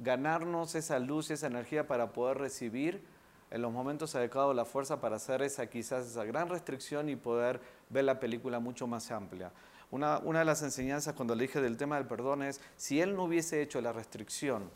[0.00, 3.02] ganarnos esa luz y esa energía para poder recibir
[3.50, 7.60] en los momentos adecuados la fuerza para hacer esa quizás esa gran restricción y poder
[7.88, 9.50] ver la película mucho más amplia.
[9.90, 13.16] Una, una de las enseñanzas cuando le dije del tema del perdón es, si él
[13.16, 14.70] no hubiese hecho la restricción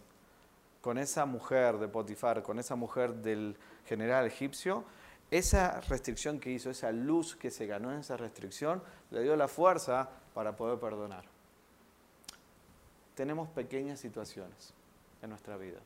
[0.80, 4.84] con esa mujer de Potifar, con esa mujer del general egipcio,
[5.38, 9.48] esa restricción que hizo, esa luz que se ganó en esa restricción, le dio la
[9.48, 11.24] fuerza para poder perdonar.
[13.14, 14.74] Tenemos pequeñas situaciones
[15.22, 15.78] en nuestra vida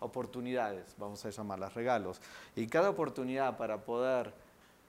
[0.00, 2.20] oportunidades, vamos a llamarlas regalos.
[2.56, 4.32] Y cada oportunidad para poder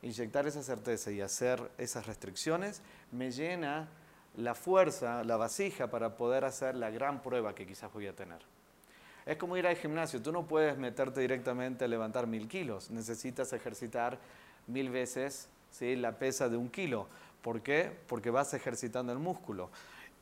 [0.02, 3.90] inyectar esa certeza y hacer esas restricciones me llena
[4.38, 8.40] la fuerza, la vasija para poder hacer la gran prueba que quizás voy a tener.
[9.26, 13.54] Es como ir al gimnasio, tú no puedes meterte directamente a levantar mil kilos, necesitas
[13.54, 14.20] ejercitar
[14.68, 15.96] mil veces ¿sí?
[15.96, 17.08] la pesa de un kilo.
[17.42, 17.92] ¿Por qué?
[18.08, 19.70] Porque vas ejercitando el músculo.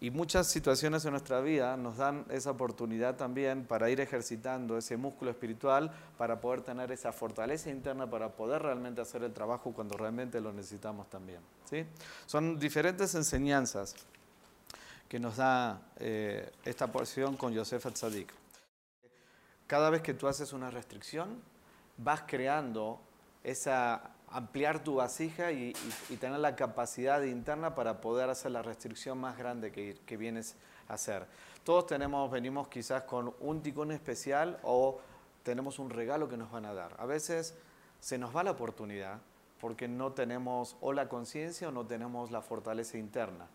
[0.02, 4.96] Y muchas situaciones en nuestra vida nos dan esa oportunidad también para ir ejercitando ese
[4.96, 9.98] músculo espiritual, para poder tener esa fortaleza interna, para poder realmente hacer el trabajo cuando
[9.98, 11.42] realmente lo necesitamos también.
[11.70, 11.86] ¿sí?
[12.26, 13.96] Son diferentes enseñanzas
[15.10, 18.39] que nos da eh, esta porción con Yosef Tzadik.
[19.70, 21.40] Cada vez que tú haces una restricción,
[21.98, 23.00] vas creando
[23.44, 24.02] esa
[24.32, 25.74] ampliar tu vasija y,
[26.20, 30.56] tener la capacidad interna para poder hacer la restricción más grande que, vienes
[30.88, 31.28] a hacer.
[31.64, 35.02] Todos tenemos, venimos quizás con un ticón especial o
[35.44, 36.96] tenemos un regalo que nos van a dar.
[36.98, 37.56] A veces
[38.00, 39.20] se nos va la oportunidad
[39.62, 43.46] porque no tenemos o la conciencia o no tenemos la fortaleza interna.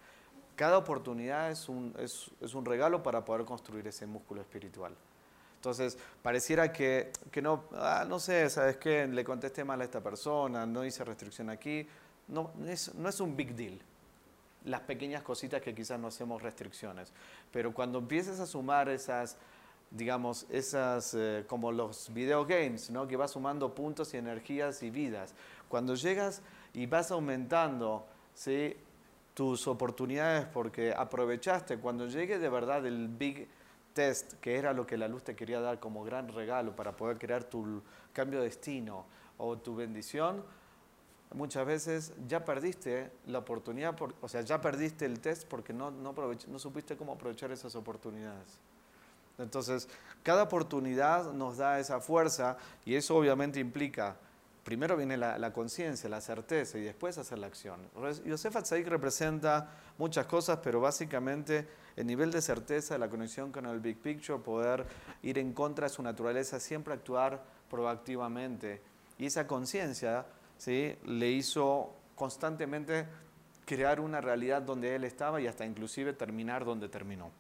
[0.55, 4.95] Cada oportunidad es un, es un regalo para poder construir ese músculo espiritual.
[5.65, 9.07] Entonces, pareciera que, que no, ah, no sé, ¿sabes qué?
[9.07, 11.89] Le contesté mal a esta persona, no hice restricción aquí.
[12.29, 13.81] No es, no es un big deal.
[14.67, 17.15] Las pequeñas cositas que quizás no hacemos restricciones.
[17.51, 19.39] Pero cuando empieces a sumar esas,
[19.91, 23.09] digamos, esas, eh, como los video games, ¿no?
[23.09, 25.33] Que vas sumando puntos y energías y vidas.
[25.71, 26.43] Cuando llegas
[26.75, 28.77] y vas aumentando, ¿sí?
[29.33, 31.79] Tus oportunidades porque aprovechaste.
[31.79, 33.49] Cuando llegue de verdad el big
[33.95, 37.19] test, que era lo que la luz te quería dar como gran regalo para poder
[37.19, 39.07] crear tu cambio de destino
[39.39, 40.45] o tu bendición,
[41.33, 46.13] muchas veces ya perdiste la oportunidad, o sea, ya perdiste el test porque no, no,
[46.13, 48.59] no supiste cómo aprovechar esas oportunidades.
[49.39, 49.89] Entonces,
[50.23, 54.17] cada oportunidad nos da esa fuerza y eso obviamente implica,
[54.65, 57.81] primero viene la, conciencia, la certeza y después hacer la acción.
[58.25, 63.79] Yosef Atzaik representa muchas cosas, pero básicamente el nivel de certeza, la conexión con el
[63.81, 64.87] big picture, poder
[65.23, 68.83] ir en contra de su naturaleza, siempre actuar proactivamente.
[69.19, 70.97] Y esa conciencia ¿sí?
[71.05, 73.07] le hizo constantemente
[73.67, 77.31] crear una realidad donde él estaba y hasta inclusive terminar donde terminó.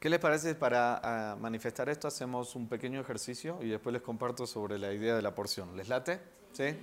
[0.00, 2.08] ¿Qué les parece para ah, manifestar esto?
[2.08, 5.76] Hacemos un pequeño ejercicio y después les comparto sobre la idea de la porción.
[5.76, 6.18] ¿Les late?
[6.54, 6.74] ¿Sí?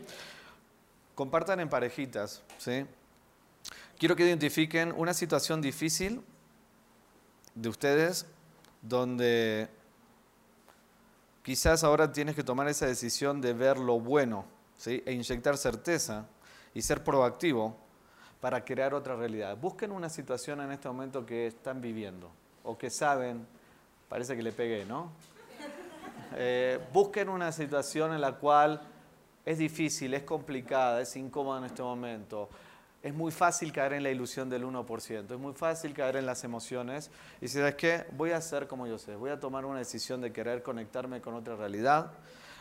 [1.16, 2.86] Compartan en parejitas, ¿sí?
[3.98, 6.22] quiero que identifiquen una situación difícil
[7.56, 8.28] de ustedes
[8.84, 9.68] donde
[11.42, 14.46] quizás ahora tienes que tomar esa decisión de ver lo bueno
[14.78, 15.02] ¿sí?
[15.08, 16.28] e inyectar certeza
[16.76, 17.76] y ser proactivo
[18.40, 19.58] para crear otra realidad.
[19.58, 22.32] Busquen una situación en este momento que están viviendo
[22.68, 23.48] o que saben,
[24.08, 25.12] parece que le pegué, ¿no?
[26.36, 28.82] Eh, busquen una situación en la cual
[29.46, 32.50] es difícil, es complicada, es incómoda en este momento
[33.08, 36.44] es muy fácil caer en la ilusión del 1%, es muy fácil caer en las
[36.44, 39.80] emociones y si es que voy a hacer como yo sé, voy a tomar una
[39.80, 42.12] decisión de querer conectarme con otra realidad,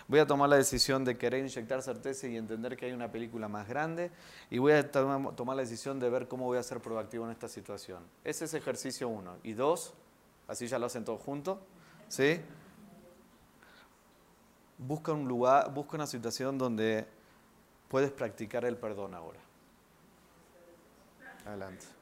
[0.09, 3.49] voy a tomar la decisión de querer inyectar certeza y entender que hay una película
[3.49, 4.11] más grande
[4.51, 7.49] y voy a tomar la decisión de ver cómo voy a ser proactivo en esta
[7.49, 8.03] situación.
[8.25, 9.37] Ese es ejercicio uno.
[9.43, 9.95] Y dos,
[10.49, 11.59] así ya lo hacen todos juntos,
[12.09, 12.41] ¿sí?
[14.79, 17.07] Busca un lugar, busca una situación donde
[17.89, 19.41] puedes practicar el perdón ahora.
[21.47, 21.96] Adelante.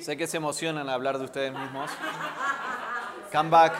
[0.00, 1.90] Sé que se emocionan al hablar de ustedes mismos.
[3.30, 3.74] Come back.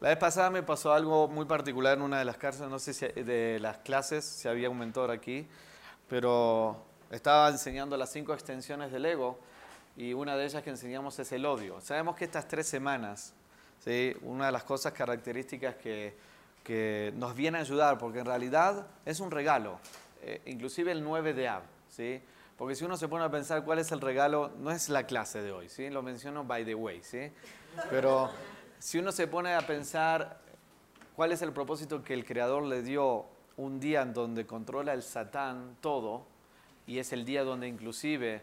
[0.00, 2.94] La vez pasada me pasó algo muy particular en una de las cárceles, no sé
[2.94, 5.46] si de las clases, si había un mentor aquí,
[6.08, 9.38] pero estaba enseñando las cinco extensiones del ego
[9.98, 11.78] y una de ellas que enseñamos es el odio.
[11.82, 13.34] Sabemos que estas tres semanas,
[13.84, 14.16] ¿sí?
[14.22, 16.16] una de las cosas características que,
[16.64, 19.78] que nos viene a ayudar, porque en realidad es un regalo,
[20.22, 22.22] eh, inclusive el 9 de Ab, ¿sí?
[22.60, 25.40] Porque si uno se pone a pensar cuál es el regalo, no es la clase
[25.40, 25.88] de hoy, ¿sí?
[25.88, 27.32] Lo menciono by the way, ¿sí?
[27.88, 28.28] Pero
[28.78, 30.42] si uno se pone a pensar
[31.16, 33.24] cuál es el propósito que el Creador le dio
[33.56, 36.26] un día en donde controla el Satán todo,
[36.86, 38.42] y es el día donde inclusive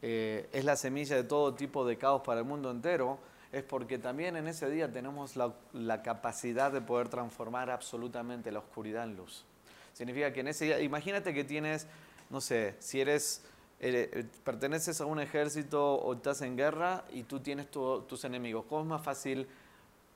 [0.00, 3.18] eh, es la semilla de todo tipo de caos para el mundo entero,
[3.50, 8.60] es porque también en ese día tenemos la, la capacidad de poder transformar absolutamente la
[8.60, 9.44] oscuridad en luz.
[9.92, 11.88] Significa que en ese día, imagínate que tienes,
[12.30, 13.42] no sé, si eres
[13.78, 18.64] eh, perteneces a un ejército o estás en guerra y tú tienes tus enemigos.
[18.68, 19.46] ¿Cómo es más fácil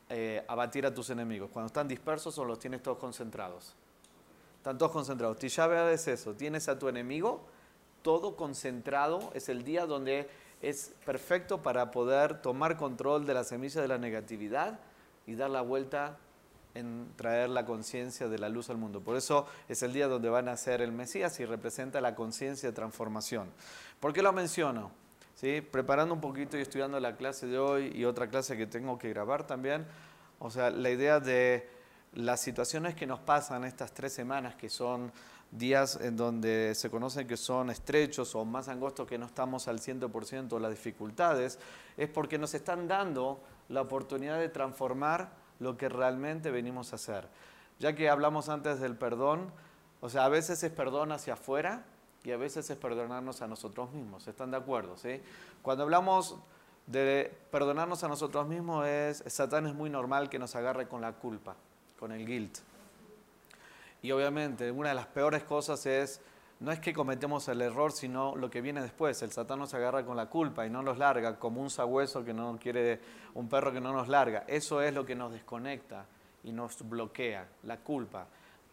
[0.09, 1.51] eh, abatir a tus enemigos?
[1.53, 3.75] ¿Cuando están dispersos o los tienes todos concentrados?
[4.57, 5.39] Están todos concentrados.
[5.39, 6.35] Tisha es eso.
[6.35, 7.41] Tienes a tu enemigo
[8.03, 9.31] todo concentrado.
[9.35, 10.29] Es el día donde
[10.63, 14.79] es perfecto para poder tomar control de la semilla de la negatividad
[15.27, 16.19] y dar la vuelta
[16.75, 19.01] en traer la conciencia de la luz al mundo.
[19.01, 22.69] Por eso es el día donde van a ser el Mesías y representa la conciencia
[22.69, 23.51] de transformación.
[23.99, 24.91] ¿Por qué lo menciono?
[25.35, 25.61] ¿Sí?
[25.61, 29.09] Preparando un poquito y estudiando la clase de hoy y otra clase que tengo que
[29.09, 29.87] grabar también,
[30.39, 31.69] o sea, la idea de
[32.15, 35.13] las situaciones que nos pasan estas tres semanas, que son
[35.51, 39.81] días en donde se conocen que son estrechos o más angostos que no estamos al
[39.81, 41.59] 100% las dificultades,
[41.97, 47.29] es porque nos están dando la oportunidad de transformar lo que realmente venimos a hacer.
[47.79, 49.53] Ya que hablamos antes del perdón,
[50.01, 51.85] o sea, a veces es perdón hacia afuera
[52.25, 54.27] y a veces es perdonarnos a nosotros mismos.
[54.27, 54.97] ¿Están de acuerdo?
[54.97, 55.23] ¿sí?
[55.63, 56.37] Cuando hablamos
[56.87, 61.13] de perdonarnos a nosotros mismos, es, Satán es muy normal que nos agarre con la
[61.13, 61.55] culpa,
[61.99, 62.59] con el guilt.
[64.03, 66.21] Y obviamente una de las peores cosas es,
[66.61, 69.23] no es que cometemos el error, sino lo que viene después.
[69.23, 72.35] El Satán nos agarra con la culpa y no nos larga, como un sabueso que
[72.35, 73.01] no quiere,
[73.35, 74.45] un perro que no nos larga.
[74.47, 76.05] Eso es lo que nos desconecta
[76.45, 78.27] y nos bloquea, la culpa.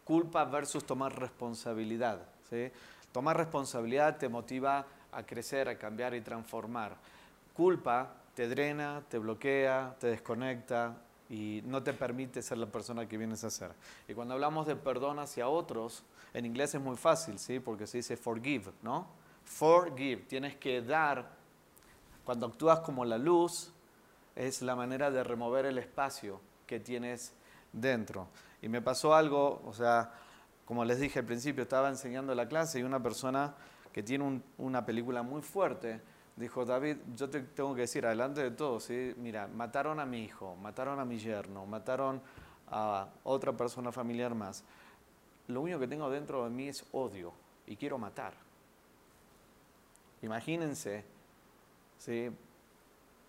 [0.04, 2.20] Culpa versus tomar responsabilidad.
[2.50, 2.70] ¿sí?
[3.14, 6.94] Tomar responsabilidad te motiva a crecer, a cambiar y transformar.
[7.54, 10.94] Culpa te drena, te bloquea, te desconecta,
[11.30, 13.72] y no te permite ser la persona que vienes a ser.
[14.08, 16.04] Y cuando hablamos de perdón hacia otros,
[16.34, 17.60] en inglés es muy fácil, ¿sí?
[17.60, 19.08] Porque se dice forgive, ¿no?
[19.44, 21.38] Forgive, tienes que dar.
[22.24, 23.72] Cuando actúas como la luz,
[24.36, 27.34] es la manera de remover el espacio que tienes
[27.74, 28.28] dentro.
[28.62, 30.12] Y me pasó algo, o sea,
[30.66, 33.56] como les dije al principio, estaba enseñando la clase y una persona
[33.92, 36.02] que tiene una película muy fuerte,
[36.38, 39.14] dijo, David, yo te tengo que decir, adelante de todo, ¿sí?
[39.18, 42.22] mira, mataron a mi hijo, mataron a mi yerno, mataron
[42.70, 44.64] a otra persona familiar más.
[45.48, 47.34] Lo único que tengo dentro de mí es odio
[47.66, 48.34] y quiero matar.
[50.22, 51.04] Imagínense,
[51.98, 52.30] ¿sí?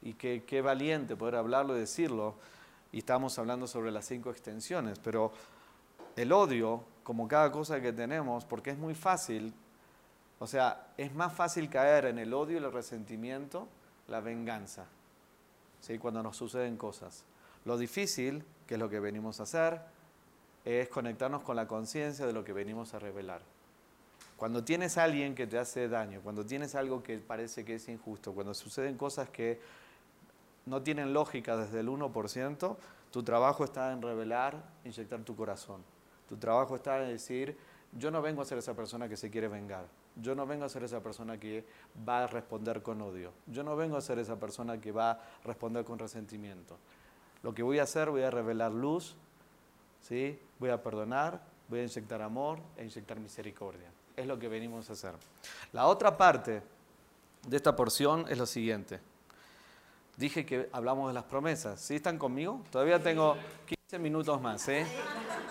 [0.03, 2.35] Y qué, qué valiente poder hablarlo y decirlo.
[2.93, 5.33] Y estamos hablando sobre las cinco extensiones, pero
[6.17, 9.55] el odio, como cada cosa que tenemos, porque es muy fácil
[10.39, 13.69] o sea, es más fácil caer en el odio el resentimiento,
[14.07, 14.87] la venganza,
[15.81, 15.99] ¿sí?
[15.99, 17.25] cuando nos suceden cosas.
[17.65, 19.81] Lo difícil, que es lo que venimos a hacer,
[20.65, 23.41] es conectarnos con la conciencia de lo que venimos a revelar.
[24.37, 27.89] Cuando tienes a alguien que te hace daño, cuando tienes algo que parece que es
[27.89, 29.61] injusto, cuando suceden cosas que
[30.67, 32.77] no tienen lógica desde el 1%,
[33.11, 35.83] tu trabajo está en revelar, inyectar tu corazón.
[36.29, 37.57] Tu trabajo está en decir,
[37.93, 39.87] yo no vengo a ser esa persona que se quiere vengar.
[40.17, 41.65] Yo no vengo a ser esa persona que
[42.07, 43.33] va a responder con odio.
[43.47, 46.77] Yo no vengo a ser esa persona que va a responder con resentimiento.
[47.43, 49.15] Lo que voy a hacer, voy a revelar luz,
[50.03, 50.39] ¿sí?
[50.59, 53.91] voy a perdonar, voy a inyectar amor e inyectar misericordia.
[54.17, 55.15] Es lo que venimos a hacer.
[55.73, 56.63] La otra parte
[57.47, 59.01] de esta porción es lo siguiente.
[60.17, 61.81] Dije que hablamos de las promesas.
[61.81, 62.61] ¿Sí están conmigo?
[62.73, 63.37] Todavía tengo
[63.67, 64.79] 15 minutos más, ¿sí?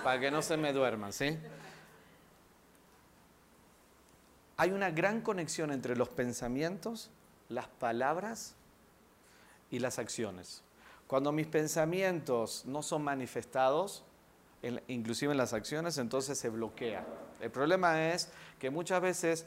[0.03, 1.37] Para que no se me duerman, ¿sí?
[4.57, 7.11] Hay una gran conexión entre los pensamientos,
[7.47, 8.55] las palabras
[9.69, 10.63] y las acciones.
[11.05, 14.03] Cuando mis pensamientos no son manifestados,
[14.87, 17.05] inclusive en las acciones, entonces se bloquea.
[17.39, 18.29] El problema es
[18.59, 19.45] que muchas veces,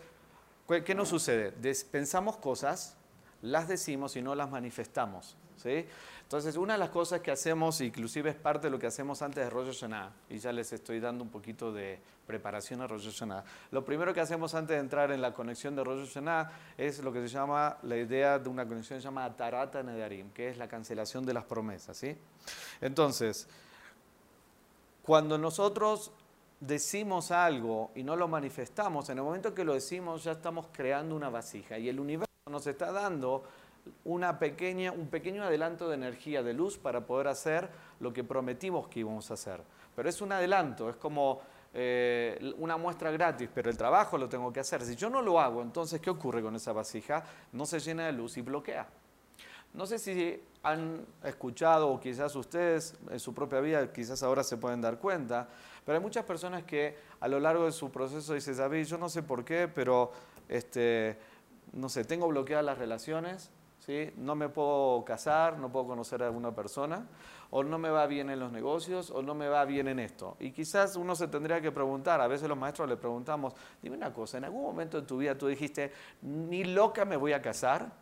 [0.85, 1.53] ¿qué nos sucede?
[1.91, 2.97] Pensamos cosas,
[3.43, 5.37] las decimos y no las manifestamos.
[5.57, 5.87] ¿sí?
[6.31, 9.43] Entonces, una de las cosas que hacemos, inclusive es parte de lo que hacemos antes
[9.43, 13.43] de Rosh Hashanah, y ya les estoy dando un poquito de preparación a Rosh Hashanah,
[13.73, 17.13] lo primero que hacemos antes de entrar en la conexión de Rosh Hashanah es lo
[17.13, 21.27] que se llama la idea de una conexión llamada Tarata Nedarim, que es la cancelación
[21.27, 21.97] de las promesas.
[21.97, 22.17] ¿sí?
[22.81, 23.49] Entonces,
[25.03, 26.13] cuando nosotros
[26.61, 31.17] decimos algo y no lo manifestamos, en el momento que lo decimos ya estamos creando
[31.17, 33.43] una vasija y el universo nos está dando
[34.05, 37.69] una pequeña, un pequeño adelanto de energía, de luz, para poder hacer
[38.01, 39.63] lo que prometimos que íbamos a hacer.
[39.95, 41.41] Pero es un adelanto, es como
[41.73, 44.83] eh, una muestra gratis, pero el trabajo lo tengo que hacer.
[44.83, 47.25] Si yo no lo hago, entonces, ¿qué ocurre con esa vasija?
[47.53, 48.89] No se llena de luz y bloquea.
[49.73, 54.57] No sé si han escuchado o quizás ustedes en su propia vida, quizás ahora se
[54.57, 55.49] pueden dar cuenta,
[55.85, 59.09] pero hay muchas personas que a lo largo de su proceso dicen, David, yo no
[59.09, 60.13] sé por qué, pero
[60.49, 61.17] este,
[61.73, 63.51] no sé, tengo bloqueadas las relaciones,
[64.17, 67.07] no me puedo casar, no puedo conocer a alguna persona,
[67.51, 70.37] o no me va bien en los negocios, o no me va bien en esto.
[70.41, 74.13] Y quizás uno se tendría que preguntar, a veces los maestros le preguntamos, dime una
[74.13, 77.93] cosa, ¿en algún momento de tu vida tú dijiste, ni loca me voy a casar?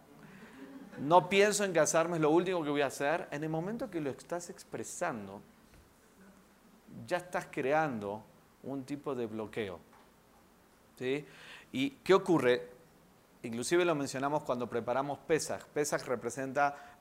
[1.01, 3.29] No pienso en casarme, es lo último que voy a hacer.
[3.31, 5.41] En el momento que lo estás expresando,
[7.07, 8.23] ya estás creando
[8.65, 9.79] un tipo de bloqueo.
[10.99, 11.25] ¿sí?
[11.73, 12.78] ¿Y qué ocurre?
[13.43, 15.65] Inclusive lo mencionamos cuando preparamos Pesach.
[15.67, 16.97] Pesach representa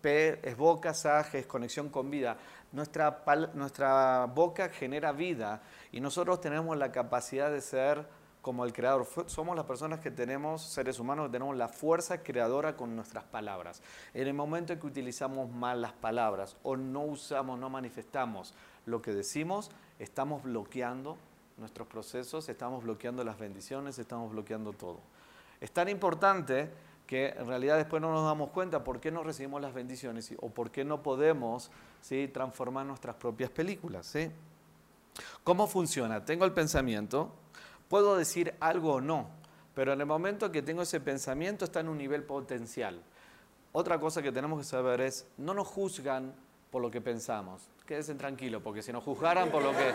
[0.00, 2.36] P es boca, Saj es conexión con vida.
[2.72, 3.22] Nuestra,
[3.54, 8.06] nuestra boca genera vida y nosotros tenemos la capacidad de ser
[8.42, 9.06] como el creador.
[9.26, 13.82] Somos las personas que tenemos, seres humanos, que tenemos la fuerza creadora con nuestras palabras.
[14.14, 18.54] En el momento en que utilizamos mal las palabras o no usamos, no manifestamos
[18.86, 21.16] lo que decimos, estamos bloqueando
[21.56, 25.00] nuestros procesos, estamos bloqueando las bendiciones, estamos bloqueando todo.
[25.62, 26.68] Es tan importante
[27.06, 30.48] que en realidad después no nos damos cuenta por qué no recibimos las bendiciones o
[30.48, 32.28] por qué no podemos ¿sí?
[32.34, 34.04] transformar nuestras propias películas.
[34.06, 34.28] ¿sí?
[35.44, 36.24] ¿Cómo funciona?
[36.24, 37.32] Tengo el pensamiento,
[37.86, 39.28] puedo decir algo o no,
[39.72, 43.00] pero en el momento que tengo ese pensamiento está en un nivel potencial.
[43.70, 46.34] Otra cosa que tenemos que saber es, no nos juzgan
[46.72, 47.68] por lo que pensamos.
[47.86, 49.92] Quédense tranquilos, porque si nos juzgaran por lo que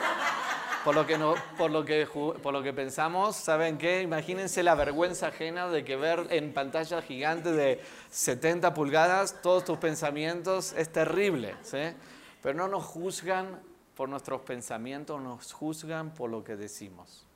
[0.88, 4.04] por lo que, no, por lo que, por lo que pensamos, ¿saben qué?
[4.04, 9.80] Imagínense la vergüenza ajena de que ver en pantalla gigante de 70 pulgadas todos tus
[9.80, 11.94] pensamientos es terrible, ¿sí?
[12.42, 13.60] Pero no nos juzgan
[13.96, 17.28] por nuestros pensamientos, nos juzgan por lo que decimos.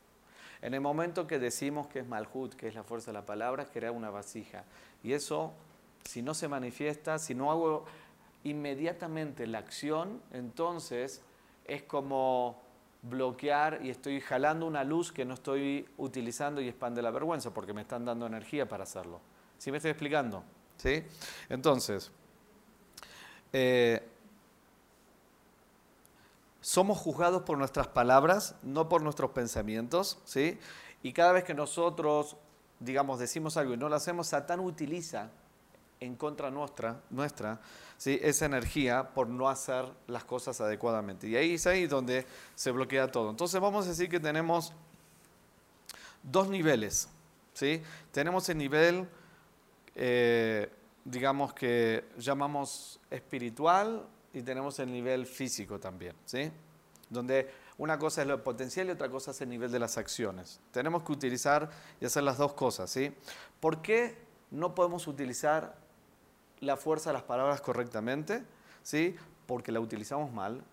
[0.62, 3.66] En el momento que decimos que es Malhut, que es la fuerza de la palabra,
[3.66, 4.64] crea una vasija.
[5.04, 5.52] Y eso,
[6.06, 7.84] si no se manifiesta, si no hago
[8.46, 11.22] inmediatamente la acción, entonces
[11.66, 12.71] es como
[13.02, 17.74] bloquear y estoy jalando una luz que no estoy utilizando y expande la vergüenza porque
[17.74, 19.20] me están dando energía para hacerlo.
[19.58, 20.44] ¿Sí me estoy explicando?
[20.78, 21.04] ¿Sí?
[21.50, 22.12] Entonces,
[23.54, 24.08] eh,
[26.62, 30.60] somos juzgados por nuestras palabras, no por nuestros pensamientos, ¿sí?
[31.04, 32.38] Y cada vez que nosotros,
[32.80, 35.32] digamos, decimos algo y no lo hacemos, Satán utiliza
[36.00, 37.60] en contra nuestra, nuestra
[38.02, 38.20] ¿sí?
[38.24, 41.28] esa energía por no hacer las cosas adecuadamente.
[41.28, 42.26] Y ahí es ahí donde
[42.56, 43.30] se bloquea todo.
[43.30, 44.74] Entonces vamos a decir que tenemos
[46.24, 47.10] dos niveles.
[47.54, 47.84] ¿sí?
[48.12, 49.08] Tenemos el nivel,
[49.94, 50.68] eh,
[51.06, 56.16] digamos que llamamos espiritual y tenemos el nivel físico también.
[56.26, 56.52] ¿sí?
[57.08, 60.60] Donde una cosa es lo potencial y otra cosa es el nivel de las acciones.
[60.72, 62.90] Tenemos que utilizar y hacer las dos cosas.
[62.90, 63.14] ¿sí?
[63.60, 64.18] ¿Por qué
[64.50, 65.81] no podemos utilizar
[66.62, 68.44] la fuerza de las palabras correctamente,
[68.84, 69.16] ¿sí?
[69.48, 70.64] porque la utilizamos mal.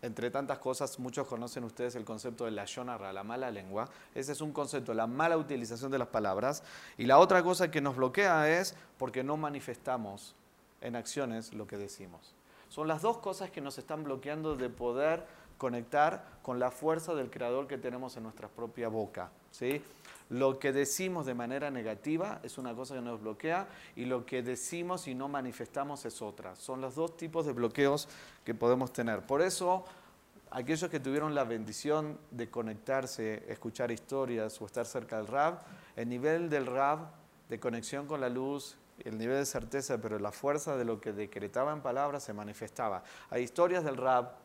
[0.00, 3.88] Entre tantas cosas, muchos conocen ustedes el concepto de la shonara, la mala lengua.
[4.14, 6.62] Ese es un concepto, la mala utilización de las palabras.
[6.98, 10.34] Y la otra cosa que nos bloquea es porque no manifestamos
[10.80, 12.34] en acciones lo que decimos.
[12.68, 15.26] Son las dos cosas que nos están bloqueando de poder
[15.58, 19.30] conectar con la fuerza del Creador que tenemos en nuestra propia boca.
[19.54, 19.80] ¿Sí?
[20.30, 24.42] Lo que decimos de manera negativa es una cosa que nos bloquea y lo que
[24.42, 26.56] decimos y no manifestamos es otra.
[26.56, 28.08] Son los dos tipos de bloqueos
[28.44, 29.20] que podemos tener.
[29.20, 29.84] Por eso,
[30.50, 35.60] aquellos que tuvieron la bendición de conectarse, escuchar historias o estar cerca del Rab,
[35.94, 37.10] el nivel del Rab
[37.48, 41.12] de conexión con la luz, el nivel de certeza, pero la fuerza de lo que
[41.12, 43.04] decretaba en palabras se manifestaba.
[43.30, 44.43] Hay historias del Rab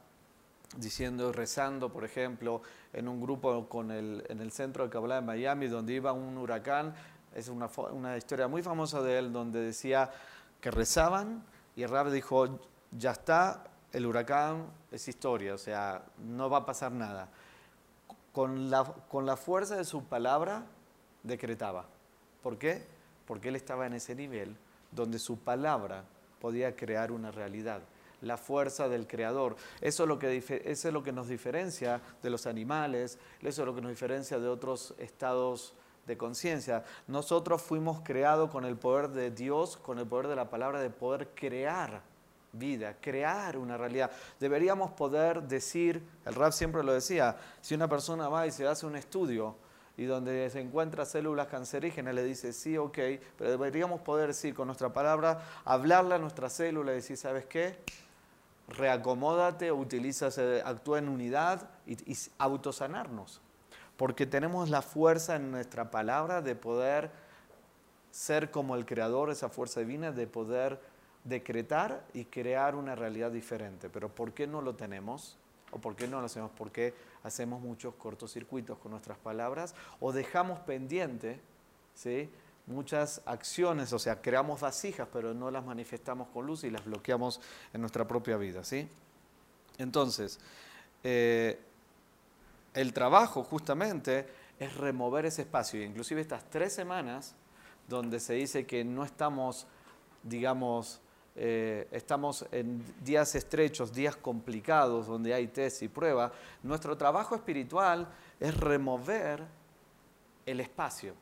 [0.78, 2.62] diciendo, rezando, por ejemplo,
[2.94, 6.38] en un grupo con el, en el centro de Kabbalah de Miami, donde iba un
[6.38, 6.94] huracán.
[7.34, 10.12] Es una, una historia muy famosa de él, donde decía
[10.62, 11.44] que rezaban
[11.76, 12.60] y el rab dijo,
[12.92, 17.30] ya está, el huracán es historia, o sea, no va a pasar nada.
[18.34, 20.66] Con la, con la fuerza de su palabra,
[21.24, 21.86] decretaba.
[22.44, 22.84] ¿Por qué?
[23.26, 24.56] Porque él estaba en ese nivel
[24.92, 26.04] donde su palabra
[26.40, 27.82] podía crear una realidad
[28.22, 29.56] la fuerza del creador.
[29.82, 33.66] Eso es, lo que, eso es lo que nos diferencia de los animales, eso es
[33.66, 35.74] lo que nos diferencia de otros estados
[36.06, 36.84] de conciencia.
[37.08, 40.90] Nosotros fuimos creados con el poder de Dios, con el poder de la palabra, de
[40.90, 42.02] poder crear
[42.52, 44.12] vida, crear una realidad.
[44.40, 48.86] Deberíamos poder decir, el rap siempre lo decía, si una persona va y se hace
[48.86, 49.56] un estudio,
[50.00, 52.98] y donde se encuentra células cancerígenas, le dice sí, ok,
[53.38, 57.76] pero deberíamos poder decir con nuestra palabra, hablarle a nuestra célula y decir, ¿sabes qué?
[58.70, 60.30] Reacomódate, utiliza,
[60.64, 63.42] actúa en unidad y, y autosanarnos.
[63.98, 67.12] Porque tenemos la fuerza en nuestra palabra de poder
[68.12, 70.80] ser como el creador, esa fuerza divina, de poder
[71.24, 73.90] decretar y crear una realidad diferente.
[73.90, 75.38] Pero ¿por qué no lo tenemos?
[75.72, 76.52] ¿O por qué no lo hacemos?
[76.58, 76.94] Porque
[77.24, 81.42] hacemos muchos cortocircuitos con nuestras palabras o dejamos pendiente
[82.00, 82.30] ¿sí?
[82.70, 87.42] Muchas acciones, o sea, creamos vasijas, pero no las manifestamos con luz y las bloqueamos
[87.74, 88.88] en nuestra propia vida, ¿sí?
[89.78, 90.40] Entonces,
[91.04, 91.60] eh,
[92.74, 94.28] el trabajo justamente
[94.60, 97.36] es remover ese espacio, inclusive estas tres semanas
[97.88, 99.66] donde se dice que no estamos,
[100.22, 101.02] digamos,
[101.36, 108.08] eh, estamos en días estrechos, días complicados, donde hay test y prueba, nuestro trabajo espiritual
[108.40, 109.44] es remover
[110.46, 111.16] el espacio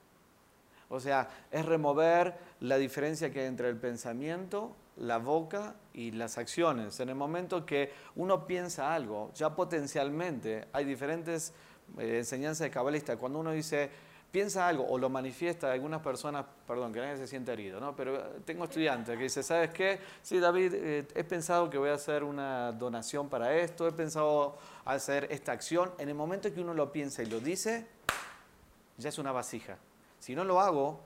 [0.90, 6.38] O sea, es remover la diferencia que hay entre el pensamiento, la boca y las
[6.38, 7.00] acciones.
[7.00, 11.54] En el momento que uno piensa algo, ya potencialmente hay diferentes
[11.98, 13.18] eh, enseñanzas de cabalista.
[13.18, 13.90] Cuando uno dice,
[14.32, 17.96] piensa algo o lo manifiesta, algunas personas, perdón, que nadie se siente herido, ¿no?
[17.96, 20.00] pero tengo estudiantes que dicen, ¿sabes qué?
[20.22, 24.58] Sí, David, eh, he pensado que voy a hacer una donación para esto, he pensado
[24.86, 25.92] hacer esta acción.
[25.98, 27.88] En el momento que uno lo piensa y lo dice,
[28.98, 29.78] ya es una vasija.
[30.20, 31.00] Si no lo hago,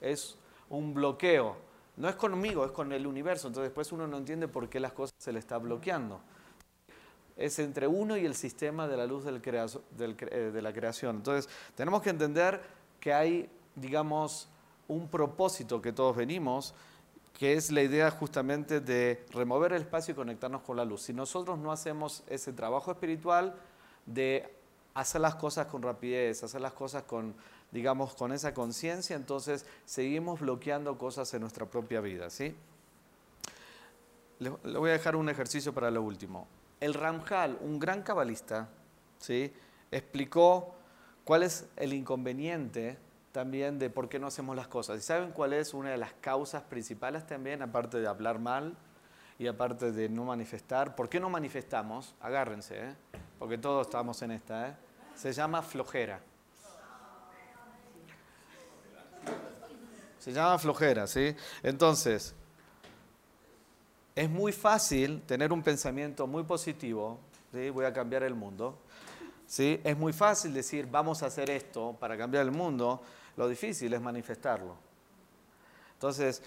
[0.00, 0.36] es
[0.68, 1.56] un bloqueo.
[1.96, 3.48] No es conmigo, es con el universo.
[3.48, 6.20] Entonces después uno no entiende por qué las cosas se le está bloqueando.
[7.36, 11.16] Es entre uno y el sistema de la luz del eh, de la creación.
[11.16, 12.60] Entonces tenemos que entender
[13.00, 14.48] que hay, digamos,
[14.88, 16.74] un propósito que todos venimos,
[17.32, 21.02] que es la idea justamente de remover el espacio y conectarnos con la luz.
[21.02, 23.54] Si nosotros no hacemos ese trabajo espiritual
[24.04, 24.52] de
[24.94, 27.34] hacer las cosas con rapidez, hacer las cosas con
[27.72, 32.54] digamos, con esa conciencia, entonces seguimos bloqueando cosas en nuestra propia vida, ¿sí?
[34.38, 36.48] Le, voy a dejar un ejercicio para lo último.
[36.80, 38.68] El Ramjal, un gran cabalista,
[39.18, 39.52] ¿sí?
[39.90, 40.74] explicó
[41.24, 42.98] cuál es el inconveniente
[43.32, 44.98] también de por qué no hacemos las cosas.
[44.98, 48.76] ¿Y saben cuál es una de las causas principales también, aparte de hablar mal
[49.38, 50.96] y aparte de no manifestar?
[50.96, 52.14] ¿Por qué no manifestamos?
[52.20, 52.94] Agárrense, ¿eh?
[53.38, 54.68] porque todos estamos en esta.
[54.68, 54.74] ¿eh?
[55.14, 56.20] Se llama flojera.
[60.20, 61.34] Se llama flojera, ¿sí?
[61.64, 62.34] Entonces,
[64.14, 67.18] es muy fácil tener un pensamiento muy positivo,
[67.52, 67.70] ¿sí?
[67.70, 68.78] Voy a cambiar el mundo.
[69.46, 69.80] ¿Sí?
[69.82, 73.02] Es muy fácil decir, vamos a hacer esto para cambiar el mundo.
[73.36, 74.76] Lo difícil es manifestarlo.
[75.94, 76.40] Entonces,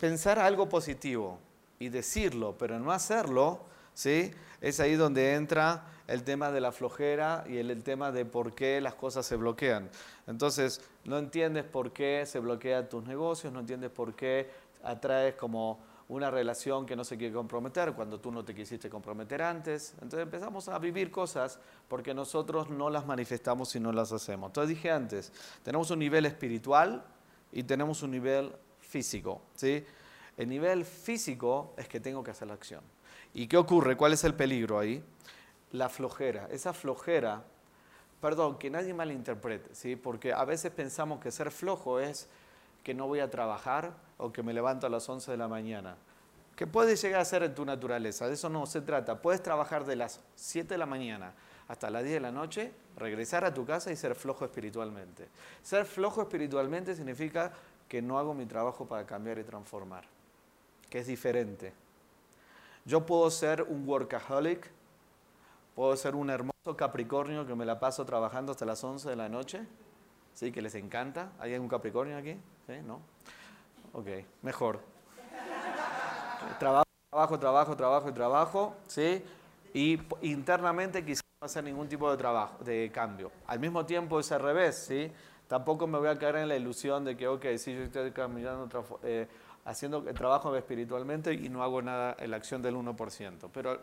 [0.00, 1.38] pensar algo positivo
[1.78, 3.60] y decirlo, pero no hacerlo,
[3.94, 4.32] ¿sí?
[4.60, 8.80] Es ahí donde entra el tema de la flojera y el, tema de por qué
[8.80, 9.88] las cosas se bloquean.
[10.26, 14.50] Entonces, no entiendes por qué se bloquean tus negocios, no entiendes por qué
[14.82, 19.40] atraes como una relación que no se quiere comprometer cuando tú no te quisiste comprometer
[19.40, 19.92] antes.
[19.94, 24.48] Entonces empezamos a vivir cosas porque nosotros no las manifestamos y no las hacemos.
[24.48, 25.32] Entonces dije antes,
[25.62, 27.04] tenemos un nivel espiritual
[27.52, 29.42] y tenemos un nivel físico.
[29.54, 29.84] ¿sí?
[30.36, 32.82] El nivel físico es que tengo que hacer la acción.
[33.32, 33.96] ¿Y qué ocurre?
[33.96, 35.04] ¿Cuál es el peligro ahí?
[35.72, 36.48] La flojera.
[36.50, 37.44] Esa flojera,
[38.20, 39.96] perdón, que nadie malinterprete, ¿sí?
[39.96, 42.28] porque a veces pensamos que ser flojo es
[42.82, 45.96] que no voy a trabajar o que me levanto a las 11 de la mañana.
[46.56, 49.22] Que puede llegar a ser en tu naturaleza, de eso no se trata.
[49.22, 51.32] Puedes trabajar de las 7 de la mañana
[51.68, 55.28] hasta las 10 de la noche, regresar a tu casa y ser flojo espiritualmente.
[55.62, 57.52] Ser flojo espiritualmente significa
[57.88, 60.04] que no hago mi trabajo para cambiar y transformar,
[60.88, 61.72] que es diferente.
[62.84, 64.68] Yo puedo ser un workaholic,
[65.80, 69.30] Puedo ser un hermoso Capricornio que me la paso trabajando hasta las 11 de la
[69.30, 69.62] noche.
[70.34, 70.52] ¿Sí?
[70.52, 71.32] Que les encanta.
[71.38, 72.36] ¿Hay algún Capricornio aquí?
[72.66, 72.74] ¿Sí?
[72.86, 73.00] ¿No?
[73.94, 74.08] Ok,
[74.42, 74.80] mejor.
[76.58, 78.76] Trabajo, trabajo, trabajo, trabajo y trabajo.
[78.88, 79.24] ¿Sí?
[79.72, 83.32] Y internamente quizás no hacer ningún tipo de trabajo, de cambio.
[83.46, 85.10] Al mismo tiempo es al revés, ¿sí?
[85.48, 88.68] Tampoco me voy a caer en la ilusión de que, ok, sí, yo estoy caminando,
[89.02, 89.26] eh,
[89.64, 93.48] haciendo trabajo espiritualmente y no hago nada en la acción del 1%.
[93.50, 93.80] Pero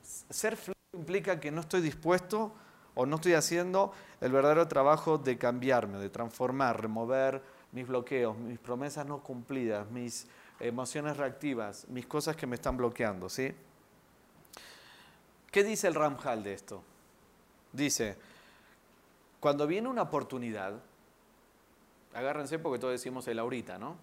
[0.00, 0.56] ser
[0.94, 2.52] implica que no estoy dispuesto
[2.94, 7.42] o no estoy haciendo el verdadero trabajo de cambiarme, de transformar, remover
[7.72, 10.26] mis bloqueos, mis promesas no cumplidas, mis
[10.60, 13.52] emociones reactivas, mis cosas que me están bloqueando, ¿sí?
[15.50, 16.82] ¿Qué dice el Ramjal de esto?
[17.72, 18.16] Dice,
[19.40, 20.74] cuando viene una oportunidad,
[22.14, 23.96] agárrense porque todos decimos el ahorita, ¿no?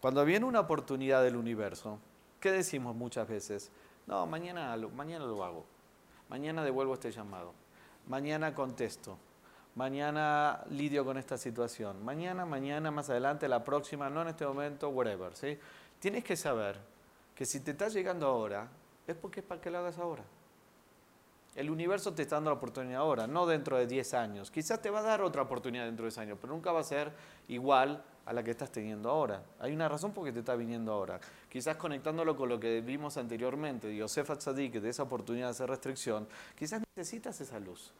[0.00, 1.98] Cuando viene una oportunidad del universo,
[2.40, 3.70] ¿qué decimos muchas veces?
[4.06, 5.66] No, mañana, mañana lo hago.
[6.30, 7.52] Mañana devuelvo este llamado.
[8.06, 9.18] Mañana contesto.
[9.74, 12.04] Mañana lidio con esta situación.
[12.04, 15.34] Mañana, mañana, más adelante, la próxima, no en este momento, whatever.
[15.36, 15.58] ¿sí?
[15.98, 16.78] Tienes que saber
[17.34, 18.68] que si te está llegando ahora,
[19.06, 20.22] es porque es para que lo hagas ahora.
[21.56, 24.50] El universo te está dando la oportunidad ahora, no dentro de 10 años.
[24.50, 26.84] Quizás te va a dar otra oportunidad dentro de 10 años, pero nunca va a
[26.84, 27.12] ser
[27.48, 29.42] igual a la que estás teniendo ahora.
[29.58, 31.20] Hay una razón por qué te está viniendo ahora.
[31.48, 35.68] Quizás conectándolo con lo que vimos anteriormente, de Yosef Atzadik, de esa oportunidad de hacer
[35.68, 37.92] restricción, quizás necesitas esa luz,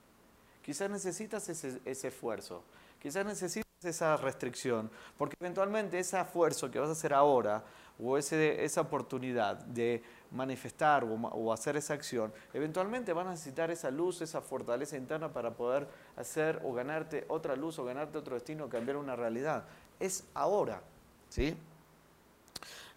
[0.62, 2.62] quizás necesitas ese, esfuerzo,
[3.00, 4.88] quizás necesitas esa restricción,
[5.18, 7.64] porque eventualmente ese esfuerzo que vas a hacer ahora
[7.98, 13.90] o ese, esa oportunidad de manifestar o, hacer esa acción, eventualmente van a necesitar esa
[13.90, 18.68] luz, esa fortaleza interna para poder hacer o ganarte otra luz o ganarte otro destino,
[18.68, 19.64] cambiar una realidad
[20.00, 20.82] es ahora.
[21.28, 21.56] ¿Sí?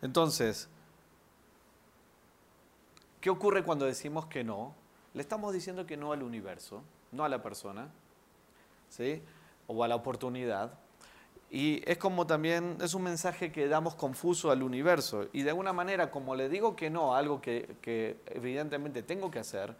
[0.01, 0.67] Entonces,
[3.21, 4.73] ¿qué ocurre cuando decimos que no?
[5.13, 6.81] Le estamos diciendo que no al universo,
[7.11, 7.89] no a la persona,
[8.89, 9.21] ¿sí?
[9.67, 10.73] O a la oportunidad.
[11.53, 15.27] Y es como también, es un mensaje que damos confuso al universo.
[15.33, 19.37] Y de alguna manera, como le digo que no, algo que, que evidentemente tengo que
[19.37, 19.75] hacer,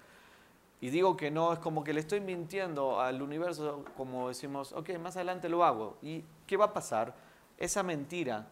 [0.82, 5.00] y digo que no, es como que le estoy mintiendo al universo, como decimos, ok,
[5.00, 5.98] más adelante lo hago.
[6.04, 7.16] ¿Y qué va a pasar?
[7.58, 8.48] Esa mentira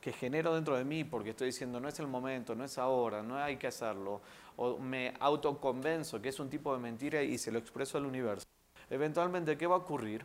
[0.00, 3.22] que genero dentro de mí porque estoy diciendo no es el momento, no es ahora,
[3.22, 4.22] no hay que hacerlo,
[4.56, 8.46] o me autoconvenzo que es un tipo de mentira y se lo expreso al universo.
[8.88, 10.24] Eventualmente, ¿qué va a ocurrir?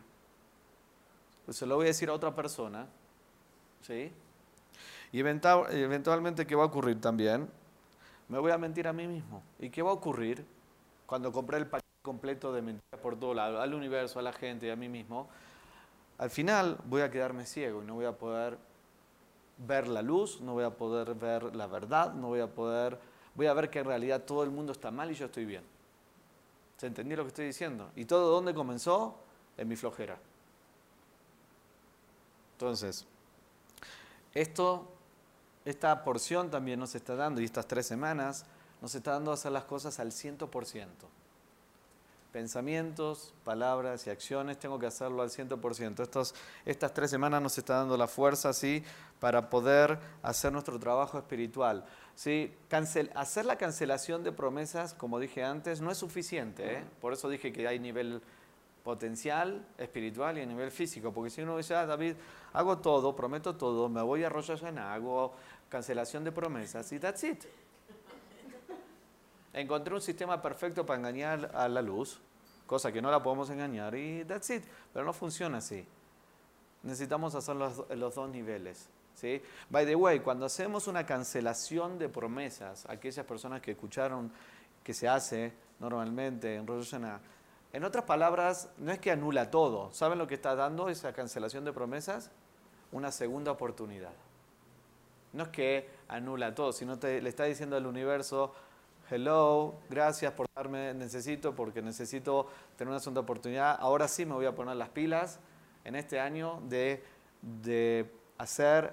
[1.44, 2.86] Pues se lo voy a decir a otra persona,
[3.82, 4.12] ¿sí?
[5.12, 7.48] Y eventualmente, ¿qué va a ocurrir también?
[8.28, 9.42] Me voy a mentir a mí mismo.
[9.58, 10.44] ¿Y qué va a ocurrir
[11.06, 14.68] cuando compré el paquete completo de mentiras por todo lado, al universo, a la gente
[14.68, 15.28] y a mí mismo?
[16.18, 18.56] Al final voy a quedarme ciego y no voy a poder
[19.58, 22.98] ver la luz, no voy a poder ver la verdad, no voy a poder,
[23.34, 25.64] voy a ver que en realidad todo el mundo está mal y yo estoy bien.
[26.78, 27.90] ¿Se entendió lo que estoy diciendo?
[27.96, 29.18] ¿Y todo dónde comenzó?
[29.56, 30.18] En mi flojera.
[32.62, 33.04] Entonces,
[34.34, 34.86] esto,
[35.64, 38.44] esta porción también nos está dando, y estas tres semanas,
[38.80, 40.86] nos está dando a hacer las cosas al 100%.
[42.30, 46.04] Pensamientos, palabras y acciones, tengo que hacerlo al 100%.
[46.04, 48.84] Estos, estas tres semanas nos está dando la fuerza, ¿sí?
[49.18, 51.84] Para poder hacer nuestro trabajo espiritual.
[52.14, 52.54] ¿sí?
[52.68, 56.76] Cancel, hacer la cancelación de promesas, como dije antes, no es suficiente.
[56.78, 56.84] ¿eh?
[57.00, 58.22] Por eso dije que hay nivel
[58.82, 61.12] potencial espiritual y a nivel físico.
[61.12, 62.14] Porque si uno dice, ah, David,
[62.52, 65.34] hago todo, prometo todo, me voy a Rosh Hashanah, hago
[65.68, 67.44] cancelación de promesas y that's it.
[69.52, 72.20] Encontré un sistema perfecto para engañar a la luz,
[72.66, 74.64] cosa que no la podemos engañar y that's it.
[74.92, 75.86] Pero no funciona así.
[76.82, 78.88] Necesitamos hacer los, los dos niveles.
[79.14, 79.40] ¿sí?
[79.70, 84.32] By the way, cuando hacemos una cancelación de promesas, aquellas personas que escucharon
[84.82, 86.94] que se hace normalmente en Rosh
[87.72, 89.92] en otras palabras, no es que anula todo.
[89.92, 92.30] ¿Saben lo que está dando esa cancelación de promesas?
[92.90, 94.12] Una segunda oportunidad.
[95.32, 98.54] No es que anula todo, sino te, le está diciendo al universo,
[99.10, 103.78] hello, gracias por darme, necesito, porque necesito tener una segunda oportunidad.
[103.80, 105.40] Ahora sí me voy a poner las pilas
[105.84, 107.02] en este año de,
[107.40, 108.92] de hacer,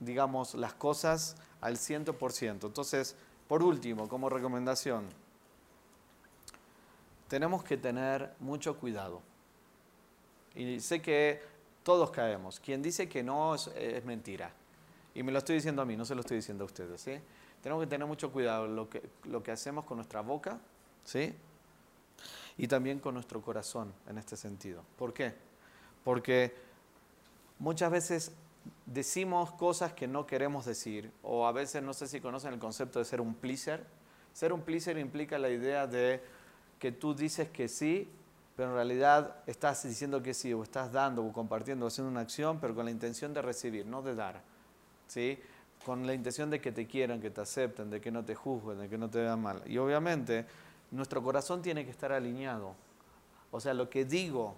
[0.00, 2.66] digamos, las cosas al 100%.
[2.66, 3.14] Entonces,
[3.46, 5.21] por último, como recomendación,
[7.32, 9.22] tenemos que tener mucho cuidado.
[10.54, 11.40] Y sé que
[11.82, 12.60] todos caemos.
[12.60, 13.70] Quien dice que no es,
[14.04, 14.50] mentira.
[15.14, 17.00] Y me lo estoy diciendo a mí, no se lo estoy diciendo a ustedes.
[17.00, 17.18] ¿sí?
[17.62, 20.60] Tenemos que tener mucho cuidado lo que, lo que hacemos con nuestra boca
[21.04, 21.34] ¿sí?
[22.58, 24.84] y también con nuestro corazón en este sentido.
[24.98, 25.32] ¿Por qué?
[26.04, 26.54] Porque
[27.58, 28.32] muchas veces
[28.84, 32.98] decimos cosas que no queremos decir o a veces no sé si conocen el concepto
[32.98, 33.86] de ser un pleaser.
[34.34, 36.41] Ser un pleaser implica la idea de
[36.82, 38.10] que tú dices que sí,
[38.56, 42.22] pero en realidad estás diciendo que sí, o estás dando, o compartiendo, o haciendo una
[42.22, 44.42] acción, pero con la intención de recibir, no de dar.
[45.06, 45.38] ¿sí?
[45.86, 48.80] Con la intención de que te quieran, que te acepten, de que no te juzguen,
[48.80, 49.62] de que no te vean mal.
[49.64, 50.44] Y obviamente,
[50.90, 52.74] nuestro corazón tiene que estar alineado.
[53.52, 54.56] O sea, lo que digo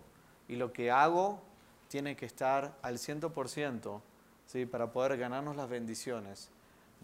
[0.48, 1.42] y lo que hago
[1.88, 4.00] tiene que estar al 100%,
[4.46, 4.64] ¿sí?
[4.64, 6.48] Para poder ganarnos las bendiciones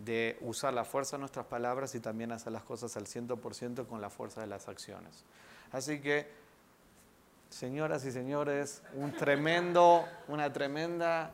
[0.04, 4.00] de usar la fuerza de nuestras palabras y también hacer las cosas al 100% con
[4.00, 5.24] la fuerza de las acciones.
[5.72, 6.30] Así que,
[7.50, 11.32] señoras y señores, un tremendo, una tremenda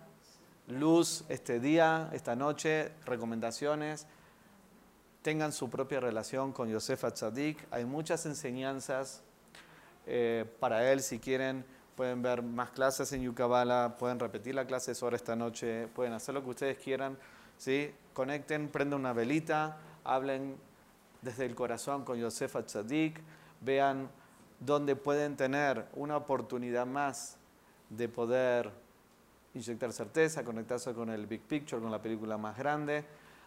[0.66, 4.06] luz este día, esta noche, recomendaciones.
[5.22, 7.58] Tengan su propia relación con Yosefa Tzadik.
[7.70, 9.22] Hay muchas enseñanzas
[10.06, 11.02] eh, para él.
[11.02, 11.64] Si quieren,
[11.94, 16.34] pueden ver más clases en Yucabala, pueden repetir la clase sobre esta noche, pueden hacer
[16.34, 17.16] lo que ustedes quieran.
[17.58, 17.92] ¿Sí?
[18.12, 20.56] Conecten, prendan una velita, hablen
[21.22, 23.20] desde el corazón con Yosefa Tzadik,
[23.60, 24.08] vean
[24.60, 27.36] dónde pueden tener una oportunidad más
[27.90, 28.70] de poder
[29.54, 33.04] inyectar certeza, conectarse con el big picture, con la película más grande,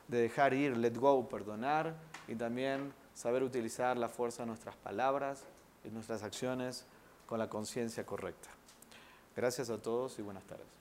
[0.08, 1.96] de dejar ir, let go, perdonar
[2.28, 5.44] y también saber utilizar la fuerza de nuestras palabras
[5.84, 6.86] y nuestras acciones
[7.28, 8.50] con la conciencia correcta.
[9.36, 10.79] Gracias a todos y buenas tardes.